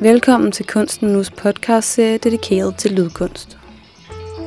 Velkommen 0.00 0.52
til 0.52 0.66
Kunsten 0.66 1.08
Nus 1.08 1.30
podcast-serie 1.30 2.18
dedikeret 2.18 2.76
til 2.76 2.92
lydkunst. 2.92 3.58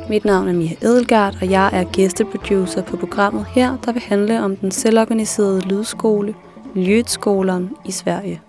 Mit 0.10 0.26
navn 0.26 0.48
er 0.48 0.54
Mia 0.54 0.76
Edelgaard, 0.82 1.36
og 1.42 1.50
jeg 1.52 1.70
er 1.74 1.84
gæsteproducer 1.94 2.84
på 2.84 2.98
programmet 2.98 3.46
her, 3.46 3.78
der 3.86 3.92
vil 3.92 4.02
handle 4.02 4.44
om 4.44 4.56
den 4.56 4.72
selvorganiserede 4.72 5.62
lydskole, 5.62 6.36
Lydskolan 6.76 7.70
i 7.86 7.92
Sverige. 7.92 8.42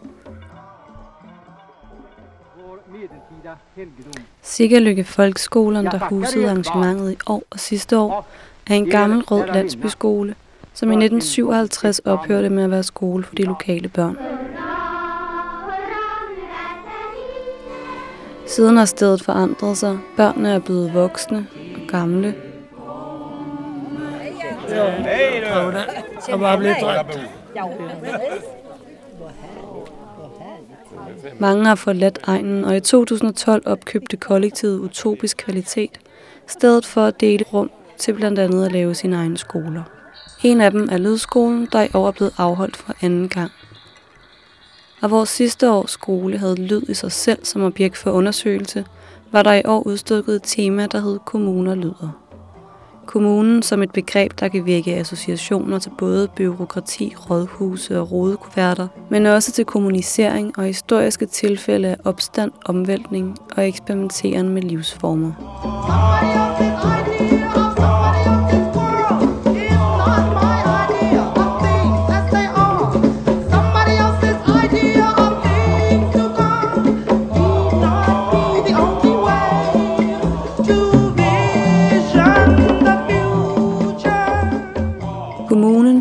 Sigerlykke 4.61 5.05
Folkeskolen, 5.05 5.85
der 5.85 5.99
husede 5.99 6.47
arrangementet 6.51 7.13
i 7.13 7.17
år 7.27 7.43
og 7.51 7.61
sidste 7.61 7.99
år, 7.99 8.29
er 8.67 8.75
en 8.75 8.91
gammel 8.91 9.23
rød 9.23 9.47
landsbyskole, 9.47 10.35
som 10.75 10.89
i 10.89 10.95
1957 10.95 11.99
ophørte 11.99 12.51
med 12.51 12.65
at 12.65 12.71
være 12.71 12.83
skole 12.83 13.25
for 13.25 13.35
de 13.35 13.43
lokale 13.43 13.89
børn. 13.89 14.17
Siden 18.47 18.77
har 18.77 18.85
stedet 18.85 19.23
forandret 19.23 19.77
sig. 19.77 19.99
Børnene 20.17 20.49
er 20.49 20.59
blevet 20.59 20.95
voksne 20.95 21.47
og 21.75 21.89
gamle. 21.89 22.35
Og 26.33 26.41
bare 26.41 26.59
blive 26.59 26.75
dræbt. 26.81 27.21
Mange 31.39 31.67
har 31.67 31.75
forladt 31.75 32.19
egnen, 32.23 32.65
og 32.65 32.77
i 32.77 32.81
2012 32.81 33.63
opkøbte 33.67 34.17
kollektivet 34.17 34.79
Utopisk 34.79 35.37
Kvalitet 35.37 36.01
stedet 36.47 36.87
for 36.87 37.05
at 37.05 37.21
dele 37.21 37.45
rum 37.53 37.71
til 37.99 38.13
blandt 38.13 38.39
andet 38.39 38.67
at 38.67 38.73
lave 38.73 38.95
sine 38.95 39.17
egne 39.17 39.39
skoler. 39.39 39.83
En 40.43 40.61
af 40.61 40.71
dem 40.71 40.89
er 40.93 40.99
Lydskolen, 40.99 41.69
der 41.73 41.83
i 41.83 41.89
år 41.95 42.07
er 42.07 42.13
blevet 42.13 42.35
afholdt 42.39 42.77
for 42.77 42.95
anden 43.03 43.29
gang. 43.29 43.51
Og 45.03 45.09
hvor 45.09 45.25
sidste 45.25 45.71
års 45.71 45.91
skole 45.91 46.39
havde 46.39 46.63
lyd 46.63 46.83
i 46.89 46.95
sig 46.95 47.13
selv 47.13 47.45
som 47.45 47.63
objekt 47.63 47.97
for 47.97 48.11
undersøgelse, 48.11 48.85
var 49.33 49.43
der 49.43 49.53
i 49.53 49.63
år 49.65 49.83
udstukket 49.87 50.35
et 50.35 50.43
tema, 50.45 50.87
der 50.87 51.01
hed 51.01 51.19
Kommuner 51.27 51.75
lyder. 51.75 52.30
Kommunen 53.11 53.63
som 53.63 53.83
et 53.83 53.91
begreb, 53.91 54.41
der 54.41 54.49
kan 54.49 54.67
virke 54.67 54.95
associationer 54.95 55.79
til 55.79 55.91
både 55.99 56.29
byråkrati, 56.29 57.15
rådhuse 57.31 58.01
og 58.01 58.13
rodekuverter, 58.13 58.89
men 59.09 59.27
også 59.27 59.53
til 59.53 59.65
kommunisering 59.65 60.59
og 60.59 60.65
historiske 60.65 61.27
tilfælde 61.27 61.89
af 61.89 61.97
opstand, 62.05 62.53
omvæltning 62.65 63.39
og 63.57 63.69
eksperimenteren 63.69 64.49
med 64.49 64.63
livsformer. 64.63 65.33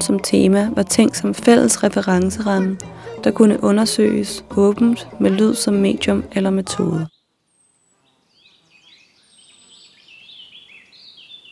Som 0.09 0.19
tema 0.19 0.69
var 0.75 0.83
tænkt 0.83 1.17
som 1.17 1.33
fælles 1.33 1.83
referenceramme, 1.83 2.77
der 3.23 3.31
kunne 3.31 3.63
undersøges 3.63 4.45
åbent 4.57 5.07
med 5.19 5.31
lyd 5.31 5.53
som 5.53 5.73
medium 5.73 6.23
eller 6.31 6.49
metode. 6.49 7.07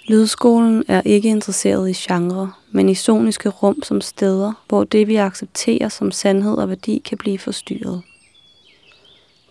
Lydskolen 0.07 0.83
er 0.87 1.01
ikke 1.05 1.29
interesseret 1.29 1.89
i 1.89 1.93
genre, 1.93 2.51
men 2.71 2.89
i 2.89 2.95
soniske 2.95 3.49
rum 3.49 3.83
som 3.83 4.01
steder, 4.01 4.53
hvor 4.67 4.83
det 4.83 5.07
vi 5.07 5.15
accepterer 5.15 5.89
som 5.89 6.11
sandhed 6.11 6.57
og 6.57 6.69
værdi 6.69 7.01
kan 7.05 7.17
blive 7.17 7.39
forstyrret. 7.39 8.01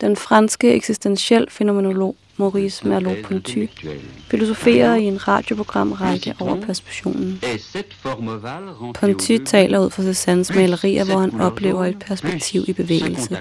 Den 0.00 0.16
franske 0.16 0.72
eksistentiel 0.72 1.46
fænomenolog 1.50 2.16
Maurice 2.36 2.86
Merleau-Ponty 2.86 3.66
filosoferer 4.28 4.94
i 4.94 5.04
en 5.04 5.28
radioprogramrække 5.28 6.34
over 6.40 6.60
perceptionen. 6.60 7.40
Ponty 8.94 9.38
taler 9.44 9.78
ud 9.78 9.90
fra 9.90 10.02
Cézannes 10.02 10.56
malerier, 10.56 11.04
hvor 11.04 11.18
han 11.18 11.40
oplever 11.40 11.84
et 11.84 11.98
perspektiv 11.98 12.64
i 12.66 12.72
bevægelse. 12.72 13.38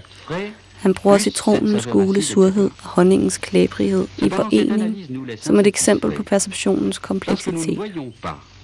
Han 0.75 0.93
bruger 0.93 1.17
citronens 1.17 1.85
gule 1.85 2.21
surhed 2.21 2.69
og 2.83 2.89
honningens 2.89 3.37
klæbrighed 3.37 4.07
i 4.17 4.29
forening 4.29 4.97
som 5.41 5.59
et 5.59 5.67
eksempel 5.67 6.11
på 6.11 6.23
perceptionens 6.23 6.97
kompleksitet. 6.97 7.79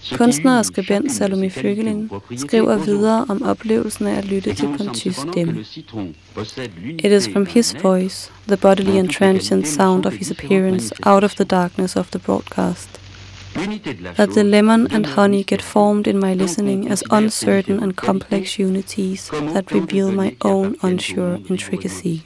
Kunstner 0.09 0.57
og 0.57 0.66
skribent 0.66 1.12
Salome 1.12 1.50
Fögelin 1.50 2.09
skriver 2.38 2.78
videre 2.78 3.25
om 3.29 3.41
oplevelsen 3.41 4.07
af 4.07 4.17
at 4.17 4.25
lytte 4.25 4.53
til 4.53 4.67
Pontys 4.78 5.16
stemme. 5.16 5.66
It 7.00 7.12
is 7.12 7.29
from 7.34 7.45
his 7.45 7.75
voice, 7.81 8.31
the 8.47 8.57
bodily 8.57 8.97
and 8.97 9.09
transient 9.09 9.67
sound 9.67 10.06
of 10.06 10.13
his 10.13 10.31
appearance 10.31 10.95
out 11.03 11.23
of 11.23 11.35
the 11.35 11.45
darkness 11.45 11.95
of 11.95 12.07
the 12.11 12.19
broadcast, 12.19 12.90
that 14.16 14.29
the 14.29 14.44
lemon 14.44 14.88
and 14.91 15.06
honey 15.06 15.44
get 15.44 15.61
formed 15.61 16.07
in 16.07 16.19
my 16.19 16.34
listening 16.34 16.91
as 16.91 17.03
uncertain 17.11 17.84
and 17.84 17.95
complex 17.95 18.59
unities 18.59 19.29
that 19.53 19.72
reveal 19.72 20.11
my 20.11 20.35
own 20.41 20.75
unsure 20.84 21.40
intricacy. 21.50 22.22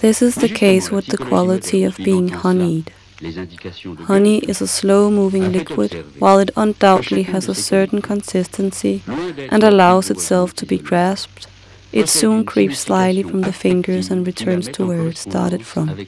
This 0.00 0.22
is 0.22 0.34
the 0.34 0.48
case 0.48 0.90
with 0.90 1.06
the 1.06 1.24
quality 1.28 1.84
of 1.84 1.96
being 1.96 2.28
honeyed. 2.28 2.90
Honey 3.22 4.38
is 4.38 4.60
a 4.60 4.66
slow 4.66 5.10
moving 5.10 5.52
liquid, 5.52 6.04
while 6.18 6.40
it 6.40 6.50
undoubtedly 6.56 7.22
has 7.22 7.48
a 7.48 7.54
certain 7.54 8.02
consistency 8.02 9.02
and 9.50 9.62
allows 9.62 10.10
itself 10.10 10.52
to 10.54 10.66
be 10.66 10.78
grasped. 10.78 11.46
It 11.92 12.08
soon 12.08 12.44
creeps 12.44 12.80
slyly 12.80 13.22
from 13.22 13.42
the 13.42 13.52
fingers 13.52 14.10
and 14.10 14.26
returns 14.26 14.68
to 14.70 14.86
where 14.86 15.06
it 15.06 15.16
started 15.16 15.64
from. 15.64 16.06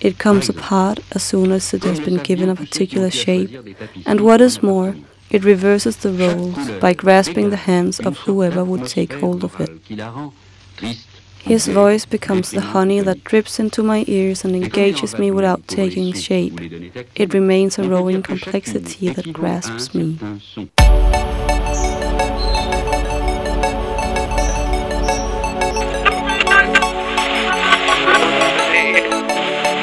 It 0.00 0.18
comes 0.18 0.48
apart 0.48 1.00
as 1.12 1.24
soon 1.24 1.50
as 1.50 1.74
it 1.74 1.82
has 1.82 1.98
been 1.98 2.18
given 2.18 2.48
a 2.48 2.54
particular 2.54 3.10
shape, 3.10 3.50
and 4.06 4.20
what 4.20 4.40
is 4.40 4.62
more, 4.62 4.94
it 5.30 5.44
reverses 5.44 5.96
the 5.96 6.12
roles 6.12 6.70
by 6.80 6.92
grasping 6.94 7.50
the 7.50 7.56
hands 7.56 7.98
of 7.98 8.18
whoever 8.18 8.64
would 8.64 8.86
take 8.86 9.14
hold 9.14 9.42
of 9.42 9.60
it. 9.60 9.70
His 11.46 11.68
voice 11.68 12.04
becomes 12.04 12.50
the 12.50 12.60
honey 12.60 13.00
that 13.00 13.22
drips 13.22 13.60
into 13.60 13.82
my 13.82 14.04
ears 14.08 14.44
and 14.44 14.56
engages 14.56 15.16
me 15.16 15.30
without 15.30 15.68
taking 15.68 16.12
shape. 16.12 16.60
It 17.14 17.32
remains 17.32 17.78
a 17.78 17.88
rowing 17.88 18.20
complexity 18.22 19.10
that 19.10 19.32
grasps 19.32 19.94
me. 19.94 20.18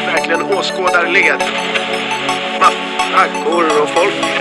verkligen 0.06 0.58
åskådarled. 0.58 1.42
Och 3.82 3.90
folk. 3.90 4.33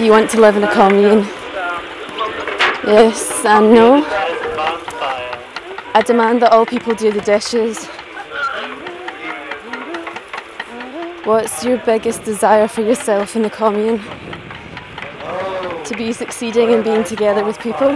Do 0.00 0.06
you 0.06 0.12
want 0.12 0.30
to 0.30 0.40
live 0.40 0.56
in 0.56 0.64
a 0.64 0.72
commune? 0.72 1.26
Yes 2.86 3.44
and 3.44 3.74
no. 3.74 4.02
I 5.92 6.02
demand 6.06 6.40
that 6.40 6.52
all 6.52 6.64
people 6.64 6.94
do 6.94 7.12
the 7.12 7.20
dishes. 7.20 7.84
What's 11.26 11.62
your 11.66 11.76
biggest 11.84 12.24
desire 12.24 12.66
for 12.66 12.80
yourself 12.80 13.36
in 13.36 13.42
the 13.42 13.50
commune? 13.50 13.98
To 15.84 15.94
be 15.94 16.14
succeeding 16.14 16.72
and 16.72 16.82
being 16.82 17.04
together 17.04 17.44
with 17.44 17.58
people? 17.58 17.90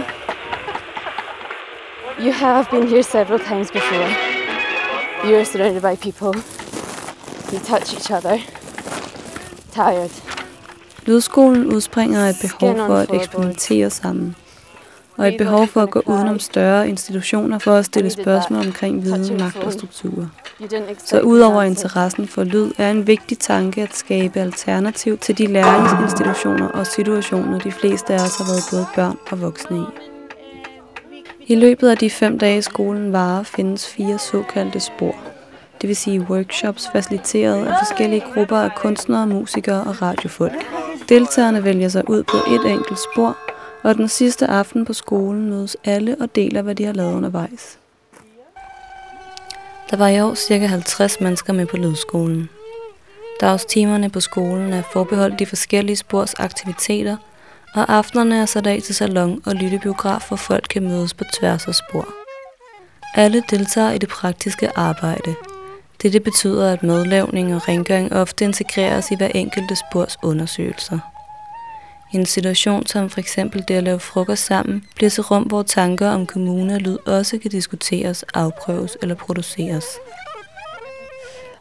You 2.23 2.31
have 2.33 2.69
been 2.69 2.85
here 2.85 3.01
several 3.01 3.39
times 3.39 3.71
before. 3.71 4.09
You 5.25 5.37
are 5.37 5.43
surrounded 5.43 5.81
by 5.81 5.95
people. 5.95 6.35
You 7.51 7.57
touch 7.61 7.95
each 7.95 8.11
other. 8.11 8.39
Tired. 9.71 10.11
Lydskolen 11.05 11.65
udspringer 11.73 12.25
af 12.25 12.29
et 12.29 12.35
behov 12.41 12.75
for 12.87 12.95
at 12.95 13.09
eksperimentere 13.13 13.89
sammen, 13.89 14.35
og 15.17 15.27
et 15.27 15.37
behov 15.37 15.67
for 15.67 15.81
at 15.81 15.91
gå 15.91 16.01
udenom 16.05 16.39
større 16.39 16.89
institutioner 16.89 17.59
for 17.59 17.71
at 17.75 17.85
stille 17.85 18.09
spørgsmål 18.09 18.65
omkring 18.65 19.03
viden, 19.03 19.37
magt 19.37 19.57
og 19.57 19.73
strukturer. 19.73 20.27
Så 21.05 21.19
udover 21.19 21.63
interessen 21.63 22.27
for 22.27 22.43
lyd, 22.43 22.71
er 22.77 22.91
en 22.91 23.07
vigtig 23.07 23.39
tanke 23.39 23.81
at 23.81 23.95
skabe 23.95 24.39
alternativ 24.39 25.17
til 25.17 25.37
de 25.37 25.47
læringsinstitutioner 25.47 26.67
og 26.67 26.87
situationer, 26.87 27.59
de 27.59 27.71
fleste 27.71 28.13
af 28.13 28.25
os 28.25 28.37
har 28.37 28.45
været 28.45 28.63
både 28.71 28.85
børn 28.95 29.17
og 29.31 29.41
voksne 29.41 29.77
i. 29.77 29.83
I 31.47 31.55
løbet 31.55 31.89
af 31.89 31.97
de 31.97 32.09
fem 32.09 32.39
dage 32.39 32.61
skolen 32.61 33.13
varer, 33.13 33.43
findes 33.43 33.87
fire 33.87 34.19
såkaldte 34.19 34.79
spor. 34.79 35.15
det 35.81 35.87
vil 35.87 35.95
sige 35.95 36.21
workshops 36.21 36.89
faciliteret 36.91 37.65
af 37.65 37.75
forskellige 37.85 38.23
grupper 38.33 38.57
af 38.57 38.75
kunstnere, 38.75 39.27
musikere 39.27 39.83
og 39.83 40.01
radiofolk. 40.01 40.65
Deltagerne 41.09 41.63
vælger 41.63 41.89
sig 41.89 42.09
ud 42.09 42.23
på 42.23 42.37
et 42.37 42.71
enkelt 42.71 42.99
spor, 42.99 43.37
og 43.83 43.95
den 43.95 44.07
sidste 44.07 44.47
aften 44.47 44.85
på 44.85 44.93
skolen 44.93 45.49
mødes 45.49 45.77
alle 45.83 46.17
og 46.19 46.35
deler, 46.35 46.61
hvad 46.61 46.75
de 46.75 46.85
har 46.85 46.93
lavet 46.93 47.13
undervejs. 47.13 47.79
Der 49.91 49.97
var 49.97 50.07
i 50.07 50.21
år 50.21 50.33
cirka 50.33 50.65
50 50.65 51.19
mennesker 51.19 51.53
med 51.53 51.65
på 51.65 51.77
lydskolen. 51.77 52.49
Dagstimerne 53.41 54.09
på 54.09 54.19
skolen 54.19 54.73
er 54.73 54.81
forbeholdt 54.93 55.39
de 55.39 55.45
forskellige 55.45 55.95
spors 55.95 56.33
aktiviteter, 56.33 57.17
og 57.75 57.93
aftenerne 57.93 58.41
er 58.41 58.45
sat 58.45 58.67
af 58.67 58.81
til 58.81 58.95
salon 58.95 59.41
og 59.45 59.55
lyttebiograf, 59.55 60.27
hvor 60.27 60.37
folk 60.37 60.67
kan 60.69 60.83
mødes 60.83 61.13
på 61.13 61.23
tværs 61.39 61.67
af 61.67 61.75
spor. 61.75 62.07
Alle 63.15 63.43
deltager 63.49 63.91
i 63.91 63.97
det 63.97 64.09
praktiske 64.09 64.77
arbejde. 64.77 65.35
Dette 66.01 66.19
betyder, 66.19 66.73
at 66.73 66.83
madlavning 66.83 67.55
og 67.55 67.67
rengøring 67.67 68.13
ofte 68.13 68.45
integreres 68.45 69.11
i 69.11 69.15
hver 69.15 69.27
enkelte 69.27 69.75
spors 69.75 70.17
undersøgelser. 70.23 70.99
I 72.11 72.17
en 72.17 72.25
situation 72.25 72.85
som 72.85 73.09
for 73.09 73.19
eksempel 73.19 73.63
det 73.67 73.75
at 73.75 73.83
lave 73.83 73.99
frokost 73.99 74.45
sammen, 74.45 74.83
bliver 74.95 75.09
til 75.09 75.23
rum, 75.23 75.43
hvor 75.43 75.63
tanker 75.63 76.07
om 76.07 76.25
kommune 76.25 76.73
og 76.73 76.81
lyd 76.81 76.97
også 77.05 77.37
kan 77.37 77.51
diskuteres, 77.51 78.25
afprøves 78.33 78.97
eller 79.01 79.15
produceres. 79.15 79.85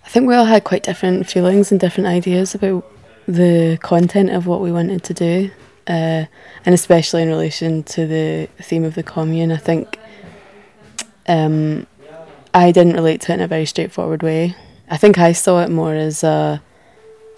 I 0.06 0.10
think 0.10 0.28
we 0.28 0.36
all 0.36 0.46
had 0.46 0.60
quite 0.60 0.90
different 0.90 1.26
feelings 1.26 1.72
and 1.72 1.80
different 1.80 2.26
ideas 2.26 2.54
about 2.54 2.84
the 3.28 3.76
content 3.76 4.30
of 4.30 4.46
what 4.46 4.60
we 4.60 4.72
wanted 4.72 5.00
to 5.00 5.14
do, 5.14 5.48
uh, 5.90 6.24
and 6.64 6.74
especially 6.74 7.22
in 7.22 7.28
relation 7.28 7.82
to 7.82 8.06
the 8.06 8.46
theme 8.62 8.86
of 8.86 8.92
the 8.92 9.02
commune. 9.02 9.54
I 9.54 9.58
think 9.58 9.86
um, 11.28 11.86
I 12.54 12.70
didn't 12.70 12.94
relate 12.94 13.20
to 13.22 13.32
it 13.32 13.34
in 13.34 13.40
a 13.40 13.48
very 13.48 13.66
straightforward 13.66 14.22
way. 14.22 14.54
I 14.88 14.96
think 14.96 15.18
I 15.18 15.32
saw 15.32 15.62
it 15.62 15.70
more 15.70 15.94
as 15.94 16.22
a 16.22 16.62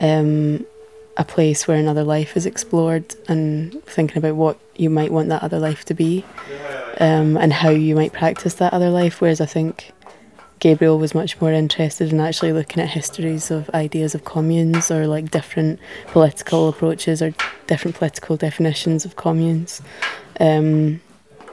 um, 0.01 0.67
a 1.17 1.25
place 1.25 1.67
where 1.67 1.79
another 1.79 2.05
life 2.05 2.37
is 2.37 2.45
explored 2.45 3.15
and 3.27 3.83
thinking 3.85 4.19
about 4.19 4.37
what 4.37 4.59
you 4.77 4.91
might 4.91 5.11
want 5.11 5.31
that 5.31 5.43
other 5.43 5.59
life 5.59 5.87
to 5.87 5.95
be 5.95 6.23
um, 7.01 7.39
and 7.39 7.55
how 7.55 7.71
you 7.71 7.95
might 7.95 8.13
practice 8.13 8.55
that 8.55 8.75
other 8.75 8.91
life. 8.91 9.23
Whereas 9.23 9.41
I 9.41 9.47
think 9.47 9.93
Gabriel 10.59 10.99
was 10.99 11.15
much 11.15 11.41
more 11.41 11.51
interested 11.51 12.13
in 12.13 12.21
actually 12.21 12.53
looking 12.53 12.83
at 12.83 12.91
histories 12.91 13.51
of 13.51 13.71
ideas 13.71 14.15
of 14.15 14.27
communes 14.27 14.91
or 14.91 15.07
like 15.07 15.31
different 15.31 15.81
political 16.09 16.69
approaches 16.69 17.23
or 17.23 17.33
different 17.67 17.97
political 17.97 18.37
definitions 18.37 19.07
of 19.07 19.17
communes. 19.17 19.81
Um, 20.39 21.01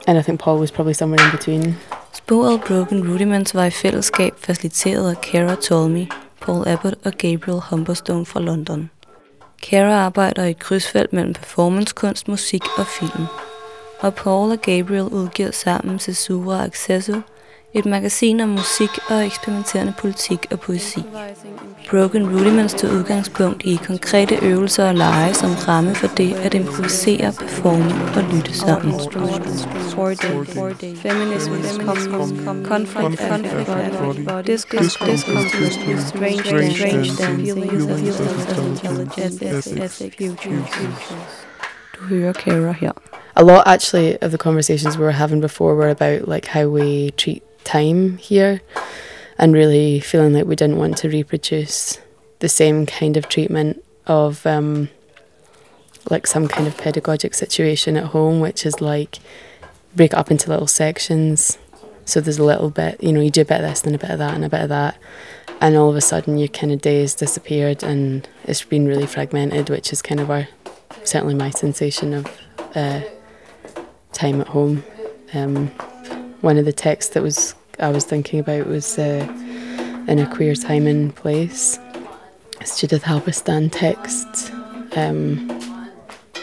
and 0.05 0.17
I 0.17 0.21
think 0.21 0.41
Paul 0.41 0.57
was 0.57 0.71
probably 0.71 0.93
somewhere 0.93 1.23
in 1.23 1.31
between. 1.31 1.77
Sporet 2.15 2.61
Broken 2.67 3.11
Rudiments 3.11 3.55
var 3.55 3.65
i 3.65 3.69
fællesskab 3.69 4.33
faciliteret 4.37 5.09
af 5.09 5.21
Kara 5.21 5.55
Tolmy, 5.55 6.05
Paul 6.41 6.67
Abbott 6.67 6.95
og 7.05 7.11
Gabriel 7.11 7.61
Humberstone 7.69 8.25
fra 8.25 8.39
London. 8.39 8.89
Kara 9.63 9.93
arbejder 9.93 10.43
i 10.43 10.49
et 10.49 10.59
krydsfelt 10.59 11.13
mellem 11.13 11.33
performancekunst, 11.33 12.27
musik 12.27 12.61
og 12.77 12.87
film. 12.87 13.25
Og 13.99 14.15
Paul 14.15 14.51
og 14.51 14.59
Gabriel 14.59 15.03
udgiver 15.03 15.51
sammen 15.51 15.99
Cesura 15.99 16.65
Accesso, 16.65 17.13
et 17.73 17.85
magasin 17.85 18.39
om 18.41 18.49
musik 18.49 18.89
og 19.09 19.25
eksperimenterende 19.25 19.93
politik 19.97 20.45
og 20.51 20.59
poesi. 20.59 21.03
Broken 21.89 22.29
Rudiments 22.29 22.73
tog 22.73 22.91
udgangspunkt 22.91 23.63
i 23.65 23.79
konkrete 23.85 24.35
øvelser 24.41 24.87
og 24.87 24.95
lege 24.95 25.33
som 25.33 25.51
ramme 25.67 25.95
for 25.95 26.07
det 26.07 26.33
at 26.33 26.53
improvisere, 26.53 27.33
performe 27.39 27.93
og 28.15 28.23
lytte 28.33 28.53
sammen. 28.53 28.93
Du 41.95 42.05
hører 42.09 42.33
Kara 42.33 42.71
her. 42.71 42.91
A 43.35 43.41
lot 43.41 43.63
actually 43.65 44.15
of 44.21 44.29
the 44.29 44.37
conversations 44.37 44.97
we 44.97 45.03
were 45.03 45.11
having 45.11 45.41
before 45.41 45.75
were 45.75 45.89
about 45.89 46.27
like 46.35 46.47
how 46.47 46.67
we 46.67 47.09
treat 47.09 47.41
time 47.63 48.17
here 48.17 48.61
and 49.37 49.53
really 49.53 49.99
feeling 49.99 50.33
like 50.33 50.45
we 50.45 50.55
didn't 50.55 50.77
want 50.77 50.97
to 50.97 51.09
reproduce 51.09 51.99
the 52.39 52.49
same 52.49 52.85
kind 52.85 53.17
of 53.17 53.29
treatment 53.29 53.83
of 54.05 54.45
um, 54.45 54.89
like 56.09 56.27
some 56.27 56.47
kind 56.47 56.67
of 56.67 56.77
pedagogic 56.77 57.33
situation 57.33 57.97
at 57.97 58.05
home, 58.05 58.39
which 58.39 58.65
is 58.65 58.81
like 58.81 59.19
break 59.95 60.13
it 60.13 60.17
up 60.17 60.31
into 60.31 60.49
little 60.49 60.67
sections. 60.67 61.57
So 62.05 62.19
there's 62.19 62.37
a 62.37 62.43
little 62.43 62.69
bit, 62.69 63.01
you 63.01 63.13
know, 63.13 63.21
you 63.21 63.29
do 63.29 63.41
a 63.41 63.45
bit 63.45 63.61
of 63.61 63.69
this, 63.69 63.81
then 63.81 63.95
a 63.95 63.97
bit 63.97 64.09
of 64.09 64.19
that, 64.19 64.33
and 64.33 64.43
a 64.43 64.49
bit 64.49 64.61
of 64.61 64.69
that. 64.69 64.97
And 65.61 65.77
all 65.77 65.89
of 65.89 65.95
a 65.95 66.01
sudden, 66.01 66.37
your 66.37 66.49
kind 66.49 66.73
of 66.73 66.81
day 66.81 66.99
has 67.01 67.15
disappeared 67.15 67.83
and 67.83 68.27
it's 68.43 68.63
been 68.63 68.85
really 68.85 69.07
fragmented, 69.07 69.69
which 69.69 69.93
is 69.93 70.01
kind 70.01 70.19
of 70.19 70.29
our, 70.29 70.47
certainly 71.05 71.35
my 71.35 71.49
sensation 71.49 72.13
of 72.13 72.41
uh, 72.75 73.01
time 74.11 74.41
at 74.41 74.47
home. 74.47 74.83
Um, 75.33 75.71
one 76.43 76.57
of 76.57 76.65
the 76.65 76.73
texts 76.73 77.13
that 77.13 77.23
was 77.23 77.55
I 77.79 77.87
was 77.87 78.03
thinking 78.03 78.37
about 78.37 78.67
was 78.67 78.99
uh, 78.99 79.25
in 80.09 80.19
a 80.19 80.29
queer 80.29 80.53
time 80.55 80.87
and 80.87 81.15
place. 81.15 81.79
It's 82.59 82.81
Judith 82.81 83.03
Halberstam 83.03 83.71
text. 83.71 84.51
Um, 84.97 85.49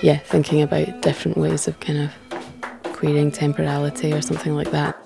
yeah, 0.00 0.16
thinking 0.16 0.62
about 0.62 1.02
different 1.02 1.36
ways 1.36 1.68
of 1.68 1.78
kind 1.80 1.98
of 1.98 2.92
queering 2.94 3.30
temporality 3.30 4.14
or 4.14 4.22
something 4.22 4.54
like 4.54 4.70
that. 4.70 4.96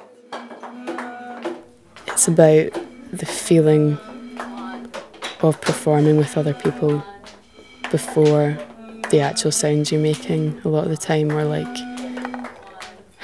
It's 2.07 2.29
about 2.29 2.73
the 3.13 3.27
feeling 3.27 3.99
of 5.41 5.61
performing 5.61 6.19
with 6.19 6.39
other 6.39 6.55
people 6.55 7.05
before 7.91 8.57
the 9.11 9.19
actual 9.21 9.51
sounds 9.51 9.91
you're 9.91 10.01
making 10.01 10.61
a 10.65 10.69
lot 10.69 10.85
of 10.85 10.91
the 10.91 10.97
time 10.97 11.33
or 11.33 11.45
like 11.45 11.94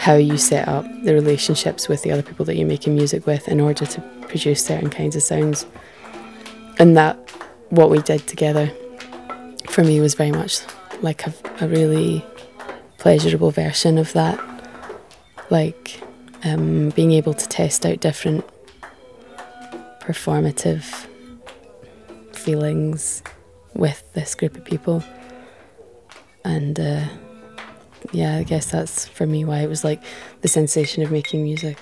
how 0.00 0.14
you 0.14 0.38
set 0.38 0.66
up 0.66 0.86
the 1.02 1.12
relationships 1.12 1.86
with 1.86 2.02
the 2.02 2.10
other 2.10 2.22
people 2.22 2.42
that 2.46 2.56
you're 2.56 2.66
making 2.66 2.94
music 2.94 3.26
with 3.26 3.46
in 3.48 3.60
order 3.60 3.84
to 3.84 4.00
produce 4.22 4.64
certain 4.64 4.88
kinds 4.88 5.14
of 5.14 5.22
sounds. 5.22 5.66
And 6.78 6.96
that, 6.96 7.16
what 7.68 7.90
we 7.90 8.00
did 8.00 8.26
together, 8.26 8.72
for 9.68 9.84
me 9.84 10.00
was 10.00 10.14
very 10.14 10.32
much 10.32 10.62
like 11.02 11.26
a, 11.26 11.34
a 11.60 11.68
really 11.68 12.24
pleasurable 12.96 13.50
version 13.50 13.98
of 13.98 14.10
that. 14.14 14.40
Like 15.50 16.00
um, 16.44 16.88
being 16.96 17.12
able 17.12 17.34
to 17.34 17.46
test 17.46 17.84
out 17.84 18.00
different 18.00 18.48
performative 20.00 21.06
feelings 22.32 23.22
with 23.74 24.02
this 24.14 24.34
group 24.34 24.56
of 24.56 24.64
people. 24.64 25.04
And 26.42 26.80
uh, 26.80 27.04
yeah, 28.12 28.36
I 28.36 28.42
guess 28.42 28.70
that's 28.70 29.06
for 29.06 29.26
me 29.26 29.44
why 29.44 29.60
it 29.60 29.68
was 29.68 29.84
like 29.84 30.02
the 30.40 30.48
sensation 30.48 31.02
of 31.02 31.10
making 31.10 31.42
music. 31.42 31.78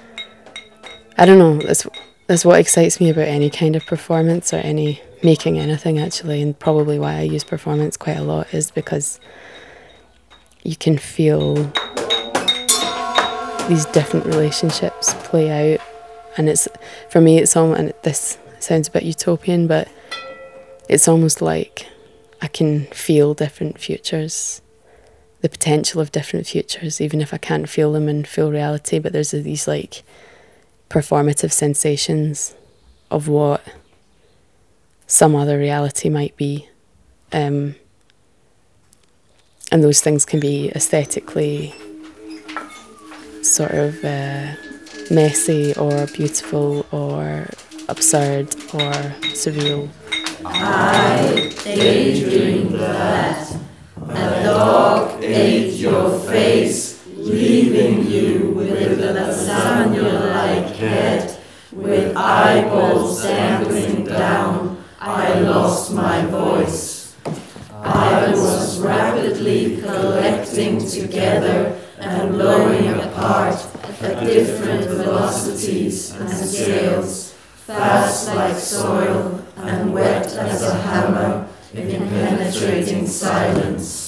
I 1.16 1.26
don't 1.26 1.38
know, 1.38 1.58
that's 1.58 1.86
that's 2.28 2.44
what 2.44 2.60
excites 2.60 3.00
me 3.00 3.08
about 3.08 3.26
any 3.26 3.48
kind 3.48 3.74
of 3.74 3.84
performance 3.86 4.52
or 4.52 4.58
any 4.58 5.00
making 5.22 5.58
anything 5.58 5.98
actually 5.98 6.40
and 6.42 6.56
probably 6.58 6.98
why 6.98 7.16
I 7.16 7.22
use 7.22 7.42
performance 7.42 7.96
quite 7.96 8.18
a 8.18 8.22
lot 8.22 8.52
is 8.54 8.70
because 8.70 9.18
you 10.62 10.76
can 10.76 10.98
feel 10.98 11.54
these 13.66 13.86
different 13.86 14.26
relationships 14.26 15.14
play 15.24 15.74
out 15.74 15.80
and 16.36 16.48
it's 16.48 16.68
for 17.10 17.20
me 17.20 17.38
it's 17.38 17.56
almost 17.56 17.80
and 17.80 17.94
this 18.02 18.38
sounds 18.60 18.88
a 18.88 18.90
bit 18.90 19.02
utopian 19.02 19.66
but 19.66 19.88
it's 20.88 21.08
almost 21.08 21.42
like 21.42 21.86
I 22.40 22.46
can 22.46 22.84
feel 22.86 23.34
different 23.34 23.80
futures 23.80 24.62
the 25.40 25.48
potential 25.48 26.00
of 26.00 26.12
different 26.12 26.46
futures, 26.46 27.00
even 27.00 27.20
if 27.20 27.32
I 27.32 27.38
can't 27.38 27.68
feel 27.68 27.92
them 27.92 28.08
in 28.08 28.24
full 28.24 28.50
reality. 28.50 28.98
But 28.98 29.12
there's 29.12 29.30
these 29.30 29.68
like 29.68 30.02
performative 30.90 31.52
sensations 31.52 32.54
of 33.10 33.28
what 33.28 33.62
some 35.06 35.34
other 35.34 35.58
reality 35.58 36.08
might 36.08 36.36
be. 36.36 36.68
Um, 37.32 37.76
and 39.70 39.84
those 39.84 40.00
things 40.00 40.24
can 40.24 40.40
be 40.40 40.70
aesthetically 40.74 41.74
sort 43.42 43.72
of 43.72 44.04
uh, 44.04 44.54
messy 45.10 45.74
or 45.74 46.06
beautiful 46.06 46.86
or 46.90 47.46
absurd 47.88 48.54
or 48.74 48.92
surreal. 49.34 49.88
I 50.44 51.52
daydreamed 51.64 52.74
that 52.74 53.57
a 54.18 54.42
dog 54.44 55.22
ate 55.22 55.74
your 55.74 56.18
face, 56.20 57.04
leaving 57.16 58.06
you 58.06 58.52
with 58.56 59.00
a 59.00 59.12
lasagna-like 59.12 60.74
head. 60.76 61.38
With 61.72 62.16
eyeballs 62.16 63.22
dangling 63.22 64.04
down, 64.04 64.82
I 64.98 65.38
lost 65.40 65.92
my 65.92 66.24
voice. 66.26 67.14
I 67.82 68.30
was 68.30 68.80
rapidly 68.80 69.80
collecting 69.80 70.84
together 70.84 71.78
and 71.98 72.32
blowing 72.32 72.88
apart 72.88 73.64
at 74.00 74.24
different 74.24 74.88
velocities 74.88 76.12
and 76.14 76.30
scales, 76.30 77.34
fast 77.66 78.34
like 78.34 78.56
soil 78.56 79.44
and 79.56 79.92
wet 79.92 80.26
as 80.34 80.62
a 80.62 80.74
hammer 80.74 81.48
in 81.74 82.08
penetrating 82.08 83.06
silence. 83.06 84.07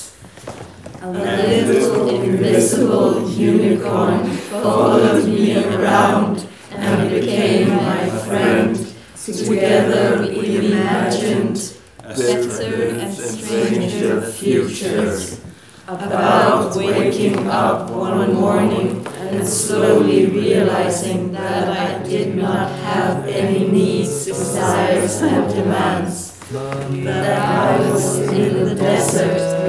A 1.12 1.66
little 1.66 2.08
invisible 2.22 3.28
unicorn 3.28 4.28
followed 4.28 5.24
me 5.26 5.56
around 5.56 6.46
and 6.70 7.10
became 7.10 7.70
my 7.70 8.08
friend. 8.08 8.76
Together 9.16 10.28
we 10.28 10.68
imagined 10.72 11.74
better 12.00 12.90
and 12.90 13.12
stranger 13.12 14.20
futures. 14.22 15.40
About 15.88 16.76
waking 16.76 17.48
up 17.48 17.90
one 17.90 18.34
morning 18.34 19.04
and 19.08 19.44
slowly 19.44 20.26
realizing 20.26 21.32
that 21.32 21.66
I 21.76 22.06
did 22.08 22.36
not 22.36 22.70
have 22.84 23.26
any 23.26 23.66
needs, 23.66 24.26
desires, 24.26 25.20
and 25.22 25.52
demands. 25.52 26.38
That 26.50 27.42
I 27.42 27.90
was 27.90 28.18
in 28.20 28.64
the 28.64 28.74
desert 28.76 29.59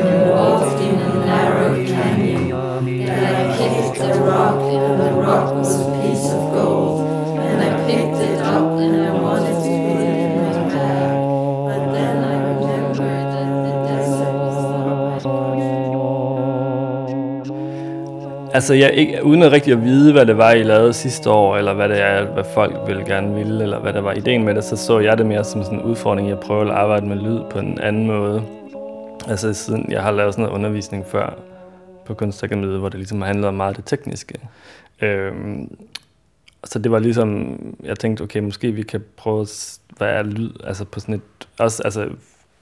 rock 4.21 4.61
and 4.61 4.99
the 5.01 5.11
rock 5.25 5.53
was 5.55 5.71
a 5.81 5.85
piece 6.01 6.27
of 6.33 6.53
gold. 6.53 7.01
And 7.39 7.61
I 7.61 7.69
picked 7.87 8.19
it 8.29 8.39
up 8.39 8.79
and 8.79 8.95
I 9.07 9.11
wanted 9.25 9.57
to 9.65 9.73
put 9.85 10.01
it 10.09 10.17
in 10.25 10.31
my 10.41 10.53
bag. 10.73 11.11
But 11.67 11.83
then 11.95 12.15
I 12.23 12.35
remembered 12.51 13.27
that 13.35 13.49
the 13.65 13.73
desert 13.87 14.33
was 14.43 14.57
not 14.63 14.95
my 14.95 15.71
Altså, 18.53 18.73
jeg, 18.73 18.93
ikke, 18.93 19.25
uden 19.25 19.43
at 19.43 19.51
rigtig 19.51 19.73
at 19.73 19.83
vide, 19.83 20.11
hvad 20.11 20.25
det 20.25 20.37
var, 20.37 20.51
I 20.51 20.63
lavede 20.63 20.93
sidste 20.93 21.29
år, 21.29 21.57
eller 21.57 21.73
hvad 21.73 21.89
det 21.89 22.01
er, 22.01 22.25
hvad 22.25 22.43
folk 22.53 22.75
ville 22.87 23.05
gerne 23.05 23.33
ville, 23.35 23.63
eller 23.63 23.79
hvad 23.79 23.93
der 23.93 24.01
var 24.01 24.13
ideen 24.13 24.43
med 24.43 24.55
det, 24.55 24.63
så 24.63 24.75
så 24.75 24.99
jeg 24.99 25.17
det 25.17 25.25
mere 25.25 25.43
som 25.43 25.63
sådan 25.63 25.79
en 25.79 25.85
udfordring 25.85 26.27
i 26.27 26.31
at 26.31 26.39
prøve 26.39 26.61
at 26.61 26.69
arbejde 26.69 27.05
med 27.05 27.15
lyd 27.15 27.39
på 27.49 27.59
en 27.59 27.79
anden 27.81 28.07
måde. 28.07 28.41
Altså, 29.29 29.53
siden 29.53 29.85
jeg 29.89 30.01
har 30.01 30.11
lavet 30.11 30.33
sådan 30.33 30.43
noget 30.43 30.55
undervisning 30.55 31.05
før 31.05 31.33
på 32.05 32.13
Kunstakademiet, 32.13 32.79
hvor 32.79 32.89
det 32.89 32.99
ligesom 32.99 33.21
handlede 33.21 33.47
om 33.47 33.53
meget 33.53 33.77
det 33.77 33.85
tekniske. 33.85 34.39
Øhm, 35.01 35.77
så 36.63 36.79
det 36.79 36.91
var 36.91 36.99
ligesom, 36.99 37.57
jeg 37.83 37.99
tænkte, 37.99 38.21
okay, 38.21 38.39
måske 38.39 38.71
vi 38.71 38.83
kan 38.83 39.03
prøve, 39.17 39.41
at- 39.41 39.79
hvad 39.97 40.07
er 40.09 40.23
lyd, 40.23 40.51
altså 40.63 40.85
på 40.85 40.99
sådan 40.99 41.15
et, 41.15 41.47
også, 41.59 41.83
altså 41.83 42.09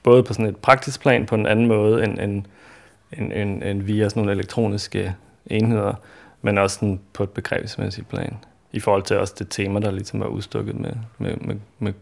både 0.02 0.22
på 0.22 0.32
sådan 0.32 0.46
et 0.46 0.56
praktisk 0.56 1.00
plan 1.00 1.26
på 1.26 1.34
en 1.34 1.46
anden 1.46 1.66
måde, 1.66 2.04
end, 2.04 2.18
end, 2.18 2.44
end, 3.18 3.32
end, 3.32 3.62
end 3.62 3.82
via 3.82 4.08
sådan 4.08 4.20
nogle 4.20 4.32
elektroniske 4.32 5.14
enheder, 5.46 5.94
men 6.42 6.58
også 6.58 6.74
sådan 6.74 7.00
på 7.12 7.22
et 7.22 7.30
begrebsmæssigt 7.30 8.08
plan, 8.08 8.36
i 8.72 8.80
forhold 8.80 9.02
til 9.02 9.18
også 9.18 9.34
det 9.38 9.46
tema, 9.50 9.80
der 9.80 9.90
ligesom 9.90 10.22
er 10.22 10.26
udstukket 10.26 10.74
med, 10.74 10.92
med, 11.18 11.36
med, 11.36 11.56
med 11.78 11.92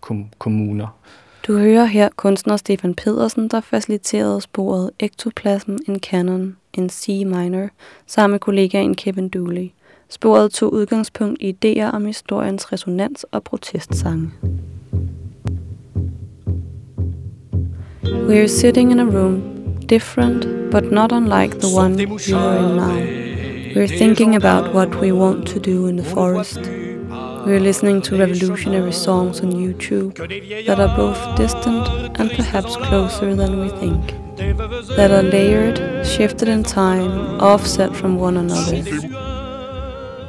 kom, 0.00 0.28
kommuner. 0.38 0.98
Du 1.48 1.58
hører 1.58 1.84
her 1.84 2.08
kunstner 2.16 2.56
Stefan 2.56 2.94
Pedersen, 2.94 3.48
der 3.48 3.60
faciliterede 3.60 4.40
sporet 4.40 4.90
Ektoplasm 4.98 5.76
in 5.88 5.98
Canon 5.98 6.56
in 6.74 6.88
C 6.88 7.08
minor, 7.08 7.68
sammen 8.06 8.32
med 8.32 8.40
kollegaen 8.40 8.94
Kevin 8.94 9.28
Dooley. 9.28 9.70
Sporet 10.08 10.52
tog 10.52 10.72
udgangspunkt 10.72 11.42
i 11.42 11.56
idéer 11.64 11.90
om 11.90 12.06
historiens 12.06 12.72
resonans 12.72 13.24
og 13.24 13.42
protestsange. 13.42 14.30
We 18.04 18.38
are 18.38 18.48
sitting 18.48 18.92
in 18.92 19.00
a 19.00 19.04
room, 19.04 19.42
different 19.88 20.48
but 20.70 20.92
not 20.92 21.12
unlike 21.12 21.58
the 21.60 21.78
one 21.78 21.94
we 21.94 22.34
are 22.34 22.58
in 22.58 22.76
now. 22.76 23.00
We're 23.74 23.98
thinking 23.98 24.44
about 24.44 24.74
what 24.74 24.88
we 25.00 25.14
want 25.14 25.46
to 25.46 25.58
do 25.58 25.86
in 25.86 25.96
the 25.96 26.04
forest. 26.04 26.87
We're 27.46 27.60
listening 27.60 28.02
to 28.02 28.18
revolutionary 28.18 28.92
songs 28.92 29.40
on 29.40 29.52
YouTube 29.52 30.16
that 30.66 30.80
are 30.80 30.96
both 30.96 31.36
distant 31.36 31.88
and 32.20 32.30
perhaps 32.30 32.76
closer 32.76 33.34
than 33.34 33.60
we 33.60 33.68
think. 33.70 34.14
That 34.96 35.10
are 35.10 35.22
layered, 35.22 36.06
shifted 36.06 36.48
in 36.48 36.62
time, 36.62 37.40
offset 37.40 37.94
from 37.96 38.16
one 38.16 38.36
another. 38.36 38.82